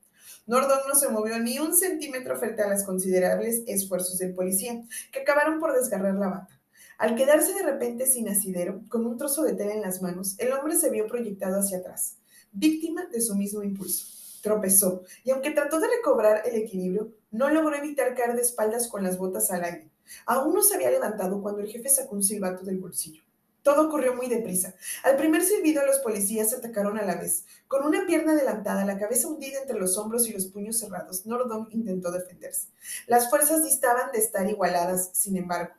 Nordón 0.46 0.80
no 0.90 0.96
se 0.96 1.08
movió 1.08 1.40
ni 1.40 1.58
un 1.60 1.74
centímetro 1.74 2.38
frente 2.38 2.62
a 2.62 2.70
los 2.70 2.84
considerables 2.84 3.64
esfuerzos 3.66 4.18
del 4.18 4.34
policía, 4.34 4.84
que 5.14 5.22
acabaron 5.22 5.60
por 5.60 5.74
desgarrar 5.74 6.16
la 6.16 6.28
bata. 6.28 6.57
Al 6.98 7.16
quedarse 7.16 7.54
de 7.54 7.62
repente 7.62 8.08
sin 8.08 8.28
asidero, 8.28 8.82
con 8.90 9.06
un 9.06 9.18
trozo 9.18 9.44
de 9.44 9.54
tela 9.54 9.74
en 9.74 9.84
las 9.84 10.02
manos, 10.02 10.36
el 10.40 10.52
hombre 10.52 10.76
se 10.76 10.90
vio 10.90 11.06
proyectado 11.06 11.60
hacia 11.60 11.78
atrás, 11.78 12.18
víctima 12.52 13.06
de 13.06 13.22
su 13.22 13.36
mismo 13.36 13.62
impulso. 13.62 14.08
Tropezó, 14.42 15.04
y 15.24 15.30
aunque 15.30 15.52
trató 15.52 15.80
de 15.80 15.90
recobrar 15.96 16.42
el 16.48 16.56
equilibrio, 16.56 17.12
no 17.30 17.50
logró 17.50 17.76
evitar 17.76 18.16
caer 18.16 18.36
de 18.36 18.42
espaldas 18.42 18.88
con 18.88 19.04
las 19.04 19.20
botas 19.20 19.52
al 19.52 19.64
aire. 19.64 19.92
Aún 20.26 20.56
no 20.56 20.64
se 20.64 20.74
había 20.74 20.90
levantado 20.90 21.40
cuando 21.40 21.62
el 21.62 21.68
jefe 21.68 21.88
sacó 21.90 22.16
un 22.16 22.24
silbato 22.24 22.64
del 22.64 22.80
bolsillo. 22.80 23.22
Todo 23.62 23.88
ocurrió 23.88 24.16
muy 24.16 24.28
deprisa. 24.28 24.74
Al 25.04 25.18
primer 25.18 25.44
silbido, 25.44 25.86
los 25.86 26.00
policías 26.00 26.54
atacaron 26.54 26.98
a 26.98 27.06
la 27.06 27.18
vez. 27.18 27.46
Con 27.68 27.86
una 27.86 28.08
pierna 28.08 28.32
adelantada, 28.32 28.86
la 28.86 28.98
cabeza 28.98 29.28
hundida 29.28 29.60
entre 29.62 29.78
los 29.78 29.98
hombros 29.98 30.28
y 30.28 30.34
los 30.34 30.46
puños 30.46 30.80
cerrados, 30.80 31.26
Nordon 31.28 31.68
intentó 31.72 32.12
defenderse. 32.12 32.70
Las 33.06 33.30
fuerzas 33.30 33.64
distaban 33.64 34.12
de 34.14 34.20
estar 34.20 34.50
igualadas, 34.50 35.12
sin 35.14 35.38
embargo. 35.38 35.74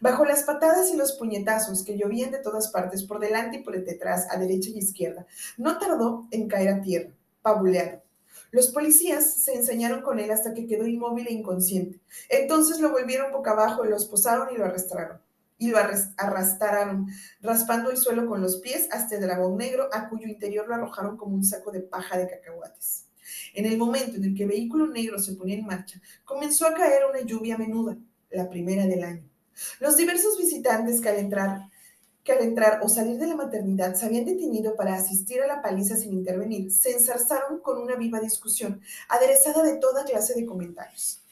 Bajo 0.00 0.24
las 0.24 0.42
patadas 0.42 0.90
y 0.90 0.96
los 0.96 1.12
puñetazos 1.12 1.84
que 1.84 1.96
llovían 1.96 2.30
de 2.30 2.38
todas 2.38 2.68
partes, 2.68 3.04
por 3.04 3.20
delante 3.20 3.58
y 3.58 3.62
por 3.62 3.82
detrás, 3.82 4.26
a 4.30 4.38
derecha 4.38 4.70
y 4.70 4.78
izquierda, 4.78 5.26
no 5.56 5.78
tardó 5.78 6.26
en 6.30 6.48
caer 6.48 6.68
a 6.68 6.80
tierra, 6.80 7.10
pabuleado. 7.42 8.02
Los 8.50 8.68
policías 8.68 9.34
se 9.34 9.54
enseñaron 9.54 10.02
con 10.02 10.18
él 10.18 10.30
hasta 10.30 10.54
que 10.54 10.66
quedó 10.66 10.86
inmóvil 10.86 11.26
e 11.26 11.32
inconsciente. 11.32 12.00
Entonces 12.28 12.80
lo 12.80 12.90
volvieron 12.90 13.32
boca 13.32 13.52
abajo, 13.52 13.84
lo 13.84 13.96
esposaron 13.96 14.48
y 14.54 14.56
lo 14.56 14.64
arrastraron. 14.64 15.20
Y 15.58 15.68
lo 15.68 15.78
arrastraron, 15.78 17.06
raspando 17.40 17.90
el 17.90 17.96
suelo 17.96 18.26
con 18.26 18.42
los 18.42 18.56
pies 18.56 18.88
hasta 18.92 19.16
el 19.16 19.22
dragón 19.22 19.56
negro, 19.56 19.88
a 19.92 20.08
cuyo 20.08 20.26
interior 20.26 20.68
lo 20.68 20.74
arrojaron 20.74 21.16
como 21.16 21.34
un 21.34 21.44
saco 21.44 21.70
de 21.70 21.80
paja 21.80 22.18
de 22.18 22.28
cacahuates. 22.28 23.06
En 23.54 23.64
el 23.64 23.78
momento 23.78 24.16
en 24.16 24.24
el 24.24 24.34
que 24.34 24.42
el 24.42 24.50
vehículo 24.50 24.86
negro 24.86 25.18
se 25.18 25.32
ponía 25.32 25.56
en 25.56 25.66
marcha, 25.66 26.00
comenzó 26.24 26.66
a 26.66 26.74
caer 26.74 27.02
una 27.08 27.22
lluvia 27.22 27.56
menuda, 27.56 27.96
la 28.30 28.48
primera 28.48 28.86
del 28.86 29.02
año. 29.02 29.35
Los 29.80 29.96
diversos 29.96 30.38
visitantes 30.38 31.00
que 31.00 31.08
al 31.08 31.18
entrar, 31.18 32.80
o 32.82 32.88
salir 32.88 33.18
de 33.18 33.26
la 33.26 33.36
maternidad 33.36 33.94
se 33.94 34.06
habían 34.06 34.24
detenido 34.24 34.74
para 34.74 34.94
asistir 34.94 35.40
a 35.42 35.46
la 35.46 35.62
paliza 35.62 35.96
sin 35.96 36.12
intervenir, 36.12 36.72
se 36.72 36.92
ensarzaron 36.92 37.60
con 37.60 37.78
una 37.78 37.96
viva 37.96 38.20
discusión, 38.20 38.80
aderezada 39.08 39.62
de 39.62 39.76
toda 39.76 40.04
clase 40.04 40.34
de 40.34 40.46
comentarios. 40.46 41.22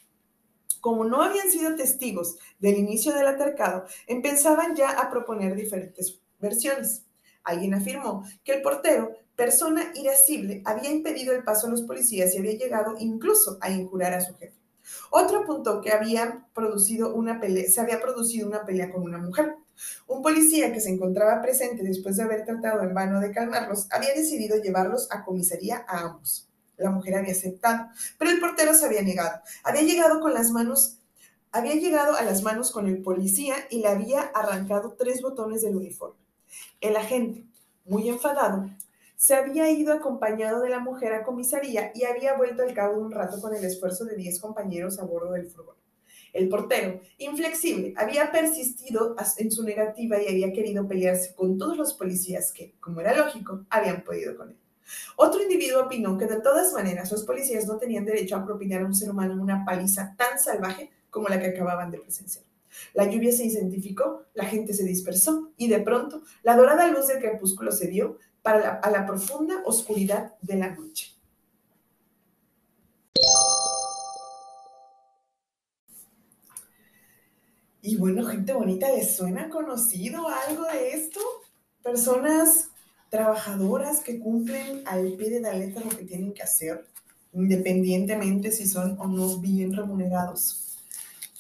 Como 0.81 1.05
no 1.05 1.23
habían 1.23 1.51
sido 1.51 1.75
testigos 1.77 2.37
del 2.59 2.77
inicio 2.77 3.13
del 3.13 3.27
altercado, 3.27 3.87
empezaban 4.07 4.77
ya 4.77 4.91
a 4.91 5.11
proponer 5.11 5.55
diferentes 5.55 6.21
versiones. 6.39 7.05
Alguien 7.43 7.75
afirmó 7.75 8.25
que 8.45 8.53
el 8.53 8.63
portero, 8.63 9.13
persona 9.35 9.93
irascible, 9.95 10.63
había 10.65 10.91
impedido 10.91 11.35
el 11.35 11.43
paso 11.43 11.67
a 11.67 11.71
los 11.71 11.83
policías 11.83 12.35
y 12.35 12.39
había 12.39 12.53
llegado 12.53 12.95
incluso 12.99 13.59
a 13.61 13.71
injurar 13.71 14.15
a 14.15 14.21
su 14.21 14.35
jefe. 14.37 14.64
Otro 15.11 15.41
apuntó 15.41 15.81
que 15.81 15.93
había 15.93 16.47
producido 16.55 17.15
una 17.15 17.41
pelea, 17.41 17.71
se 17.71 17.81
había 17.81 18.01
producido 18.01 18.49
una 18.49 18.65
pelea 18.65 18.91
con 18.91 19.03
una 19.03 19.19
mujer. 19.19 19.57
Un 20.07 20.23
policía 20.23 20.73
que 20.73 20.81
se 20.81 20.91
encontraba 20.91 21.43
presente 21.43 21.83
después 21.83 22.17
de 22.17 22.23
haber 22.23 22.45
tratado 22.45 22.83
en 22.83 22.95
vano 22.95 23.21
de 23.21 23.33
calmarlos, 23.33 23.89
había 23.91 24.15
decidido 24.15 24.57
llevarlos 24.57 25.09
a 25.11 25.25
comisaría 25.25 25.85
a 25.89 26.01
ambos. 26.01 26.49
La 26.77 26.91
mujer 26.91 27.17
había 27.17 27.33
aceptado, 27.33 27.89
pero 28.19 28.31
el 28.31 28.41
portero 28.41 28.75
se 28.75 28.87
había 28.87 29.03
negado. 29.03 29.41
Había 29.63 29.83
llegado 29.83 30.21
con 30.21 30.35
las 30.35 30.51
manos, 30.51 30.99
había 31.53 31.75
llegado 31.75 32.17
a 32.17 32.23
las 32.23 32.43
manos 32.43 32.73
con 32.73 32.89
el 32.89 33.03
policía 33.03 33.55
y 33.71 33.81
le 33.81 33.89
había 33.89 34.21
arrancado 34.21 34.97
tres 34.99 35.23
botones 35.23 35.63
del 35.63 35.77
uniforme. 35.77 36.19
El 36.81 36.97
agente, 36.97 37.45
muy 37.85 38.09
enfadado, 38.09 38.69
se 39.17 39.35
había 39.35 39.71
ido 39.71 39.93
acompañado 39.93 40.61
de 40.61 40.71
la 40.71 40.81
mujer 40.81 41.13
a 41.13 41.23
comisaría 41.23 41.93
y 41.95 42.05
había 42.05 42.37
vuelto 42.37 42.63
al 42.63 42.75
cabo 42.75 42.97
de 42.97 43.03
un 43.03 43.13
rato 43.13 43.41
con 43.41 43.55
el 43.55 43.65
esfuerzo 43.65 44.05
de 44.05 44.17
diez 44.17 44.41
compañeros 44.41 44.99
a 44.99 45.05
bordo 45.05 45.33
del 45.33 45.47
furgón. 45.47 45.77
El 46.33 46.49
portero, 46.49 47.01
inflexible, 47.19 47.95
había 47.97 48.33
persistido 48.33 49.15
en 49.39 49.53
su 49.53 49.63
negativa 49.63 50.21
y 50.21 50.27
había 50.27 50.53
querido 50.53 50.87
pelearse 50.89 51.33
con 51.35 51.59
todos 51.59 51.77
los 51.77 51.95
policías 51.95 52.53
que, 52.53 52.75
como 52.81 53.01
era 53.01 53.17
lógico, 53.17 53.65
habían 53.71 54.03
podido 54.03 54.37
con 54.37 54.51
él. 54.51 54.59
Otro 55.17 55.43
individuo 55.43 55.85
opinó 55.85 56.19
que 56.19 56.27
de 56.27 56.41
todas 56.41 56.73
maneras 56.73 57.11
los 57.13 57.25
policías 57.25 57.67
no 57.67 57.79
tenían 57.79 58.05
derecho 58.05 58.37
a 58.37 58.45
propinar 58.45 58.83
a 58.83 58.87
un 58.87 58.95
ser 58.95 59.11
humano 59.11 59.41
una 59.41 59.65
paliza 59.65 60.15
tan 60.17 60.39
salvaje 60.39 60.91
como 61.09 61.29
la 61.29 61.39
que 61.39 61.47
acababan 61.47 61.91
de 61.91 62.01
presenciar. 62.01 62.45
La 62.93 63.09
lluvia 63.09 63.33
se 63.33 63.45
intensificó, 63.45 64.25
la 64.35 64.45
gente 64.45 64.75
se 64.75 64.85
dispersó 64.85 65.53
y 65.57 65.69
de 65.69 65.79
pronto 65.81 66.23
la 66.43 66.57
dorada 66.57 66.89
luz 66.89 67.07
del 67.07 67.21
crepúsculo 67.21 67.71
se 67.71 67.87
dio 67.87 68.19
para 68.45 68.75
a 68.75 68.91
la 68.91 69.07
profunda 69.07 69.63
oscuridad 69.65 70.35
de 70.43 70.57
la 70.57 70.69
noche. 70.69 71.11
Y 77.81 77.97
bueno, 77.97 78.27
gente 78.27 78.53
bonita, 78.53 78.91
¿les 78.91 79.17
suena 79.17 79.49
conocido 79.49 80.29
algo 80.29 80.65
de 80.65 80.91
esto? 80.91 81.21
Personas 81.83 82.69
trabajadoras 83.09 84.01
que 84.01 84.21
cumplen 84.21 84.83
al 84.87 85.15
pie 85.15 85.31
de 85.31 85.41
la 85.41 85.55
letra 85.55 85.83
lo 85.83 85.97
que 85.97 86.05
tienen 86.05 86.35
que 86.35 86.43
hacer, 86.43 86.87
independientemente 87.33 88.53
si 88.53 88.67
son 88.67 88.99
o 89.01 89.07
no 89.07 89.39
bien 89.39 89.75
remunerados. 89.75 90.77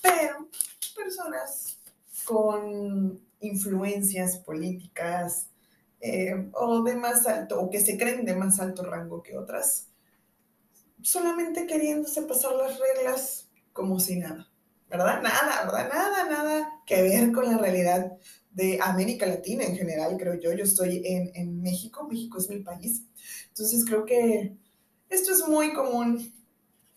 Pero 0.00 0.48
personas 0.96 1.76
con 2.24 3.20
influencias 3.40 4.38
políticas 4.38 5.48
eh, 6.04 6.50
o 6.52 6.82
de 6.82 6.96
más 6.96 7.26
alto, 7.26 7.60
o 7.60 7.70
que 7.70 7.80
se 7.80 7.96
creen 7.96 8.24
de 8.24 8.36
más 8.36 8.60
alto 8.60 8.84
rango 8.84 9.22
que 9.22 9.38
otras, 9.38 9.88
solamente 11.02 11.66
queriéndose 11.66 12.22
pasar 12.22 12.52
las 12.52 12.78
reglas 12.78 13.48
como 13.72 13.98
si 13.98 14.16
nada. 14.16 14.48
¿verdad? 14.90 15.22
Nada, 15.22 15.64
¿verdad? 15.64 15.88
Nada, 15.92 16.28
nada 16.28 16.82
que 16.86 17.02
ver 17.02 17.32
con 17.32 17.46
la 17.46 17.58
realidad 17.58 18.16
de 18.52 18.78
América 18.80 19.26
Latina 19.26 19.64
en 19.64 19.76
general, 19.76 20.16
creo 20.18 20.34
yo. 20.34 20.52
Yo 20.52 20.64
estoy 20.64 21.02
en, 21.04 21.30
en 21.34 21.62
México, 21.62 22.06
México 22.08 22.38
es 22.38 22.48
mi 22.48 22.60
país. 22.60 23.02
Entonces 23.48 23.84
creo 23.84 24.04
que 24.04 24.56
esto 25.08 25.32
es 25.32 25.48
muy 25.48 25.72
común, 25.72 26.32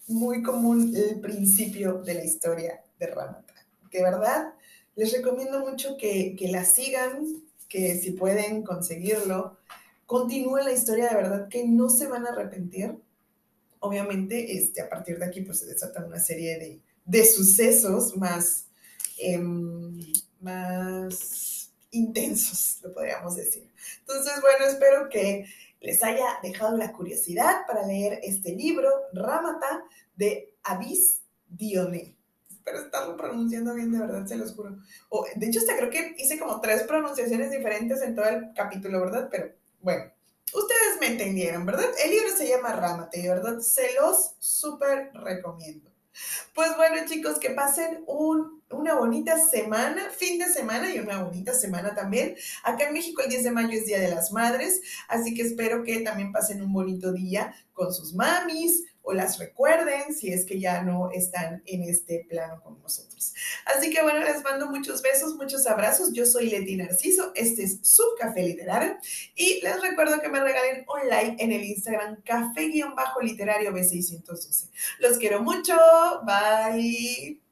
muy 0.08 0.44
común 0.44 0.94
el 0.96 1.20
principio 1.20 2.02
de 2.04 2.14
la 2.14 2.24
historia 2.24 2.84
de 3.00 3.08
Ramata. 3.08 3.54
Que 3.90 4.04
verdad, 4.04 4.54
les 4.96 5.12
recomiendo 5.14 5.60
mucho 5.60 5.98
que, 5.98 6.36
que 6.38 6.50
la 6.50 6.66
sigan, 6.66 7.47
que 7.68 7.98
si 7.98 8.12
pueden 8.12 8.64
conseguirlo, 8.64 9.58
continúen 10.06 10.66
la 10.66 10.74
historia 10.74 11.10
de 11.10 11.16
verdad, 11.16 11.48
que 11.50 11.68
no 11.68 11.90
se 11.90 12.08
van 12.08 12.26
a 12.26 12.30
arrepentir. 12.30 12.98
Obviamente, 13.80 14.58
este, 14.58 14.82
a 14.82 14.90
partir 14.90 15.20
de 15.20 15.26
aquí, 15.26 15.42
pues 15.42 15.60
se 15.60 15.66
desata 15.68 16.06
una 16.06 16.20
serie 16.20 16.58
de, 16.58 16.82
de 17.06 17.26
sucesos 17.26 18.16
más, 18.18 18.68
em, 19.20 20.00
más 20.40 21.72
intensos, 21.92 22.80
lo 22.84 22.94
podríamos 22.94 23.36
decir. 23.36 23.70
Entonces, 24.00 24.34
bueno, 24.42 24.66
espero 24.66 25.10
que 25.10 25.46
les 25.82 26.04
haya 26.04 26.26
dejado 26.42 26.76
la 26.78 26.92
curiosidad 26.92 27.66
para 27.68 27.86
leer 27.86 28.20
este 28.24 28.54
libro, 28.54 28.90
Ramata, 29.14 29.84
de 30.16 30.54
Avis 30.64 31.22
Dioné. 31.48 32.17
Espero 32.68 32.84
estarlo 32.84 33.16
pronunciando 33.16 33.74
bien, 33.74 33.94
de 33.94 34.00
verdad, 34.00 34.26
se 34.28 34.36
los 34.36 34.54
juro. 34.54 34.76
O, 35.08 35.26
de 35.34 35.48
hecho, 35.48 35.60
hasta 35.60 35.78
creo 35.78 35.90
que 35.90 36.16
hice 36.18 36.38
como 36.38 36.60
tres 36.60 36.84
pronunciaciones 36.84 37.50
diferentes 37.50 38.02
en 38.02 38.14
todo 38.14 38.26
el 38.26 38.52
capítulo, 38.54 39.00
¿verdad? 39.00 39.30
Pero 39.32 39.54
bueno, 39.80 40.12
ustedes 40.54 41.00
me 41.00 41.08
entendieron, 41.08 41.66
¿verdad? 41.66 41.86
El 42.04 42.12
libro 42.12 42.28
se 42.36 42.50
llama 42.50 42.74
Ramata 42.74 43.18
y 43.18 43.26
verdad 43.26 43.60
se 43.60 43.94
los 43.94 44.36
súper 44.40 45.12
recomiendo. 45.14 45.90
Pues 46.54 46.76
bueno, 46.76 46.98
chicos, 47.08 47.40
que 47.40 47.52
pasen 47.52 48.04
una 48.08 48.96
bonita 48.96 49.40
semana, 49.40 50.10
fin 50.10 50.38
de 50.38 50.52
semana 50.52 50.94
y 50.94 51.00
una 51.00 51.24
bonita 51.24 51.54
semana 51.54 51.96
también. 51.96 52.36
Acá 52.64 52.88
en 52.88 52.94
México 52.94 53.22
el 53.22 53.30
10 53.30 53.46
de 53.46 53.52
mayo 53.52 53.70
es 53.72 53.86
Día 53.86 54.02
de 54.02 54.10
las 54.10 54.34
Madres, 54.34 54.82
así 55.08 55.34
que 55.34 55.44
espero 55.44 55.86
que 55.86 56.02
también 56.02 56.34
pasen 56.34 56.62
un 56.62 56.74
bonito 56.74 57.14
día 57.14 57.54
con 57.72 57.94
sus 57.94 58.14
mamis, 58.14 58.84
o 59.08 59.14
las 59.14 59.40
recuerden 59.40 60.14
si 60.14 60.34
es 60.34 60.46
que 60.46 60.60
ya 60.60 60.84
no 60.84 61.10
están 61.12 61.64
en 61.66 61.84
este 61.84 62.26
plano 62.30 62.62
con 62.62 62.82
nosotros. 62.82 63.34
Así 63.66 63.90
que 63.90 64.02
bueno, 64.02 64.20
les 64.20 64.44
mando 64.44 64.70
muchos 64.70 65.02
besos, 65.02 65.36
muchos 65.36 65.66
abrazos. 65.66 66.12
Yo 66.12 66.26
soy 66.26 66.50
Leti 66.50 66.76
Narciso, 66.76 67.32
este 67.34 67.64
es 67.64 67.80
su 67.84 68.04
café 68.20 68.44
literario 68.44 68.98
y 69.34 69.62
les 69.64 69.82
recuerdo 69.82 70.20
que 70.20 70.28
me 70.28 70.42
regalen 70.42 70.86
un 70.88 71.08
like 71.08 71.42
en 71.42 71.54
el 71.54 71.64
Instagram 71.64 72.22
café-literario 72.24 73.72
B612. 73.72 74.70
Los 75.00 75.18
quiero 75.18 75.42
mucho, 75.42 75.74
bye. 76.26 77.47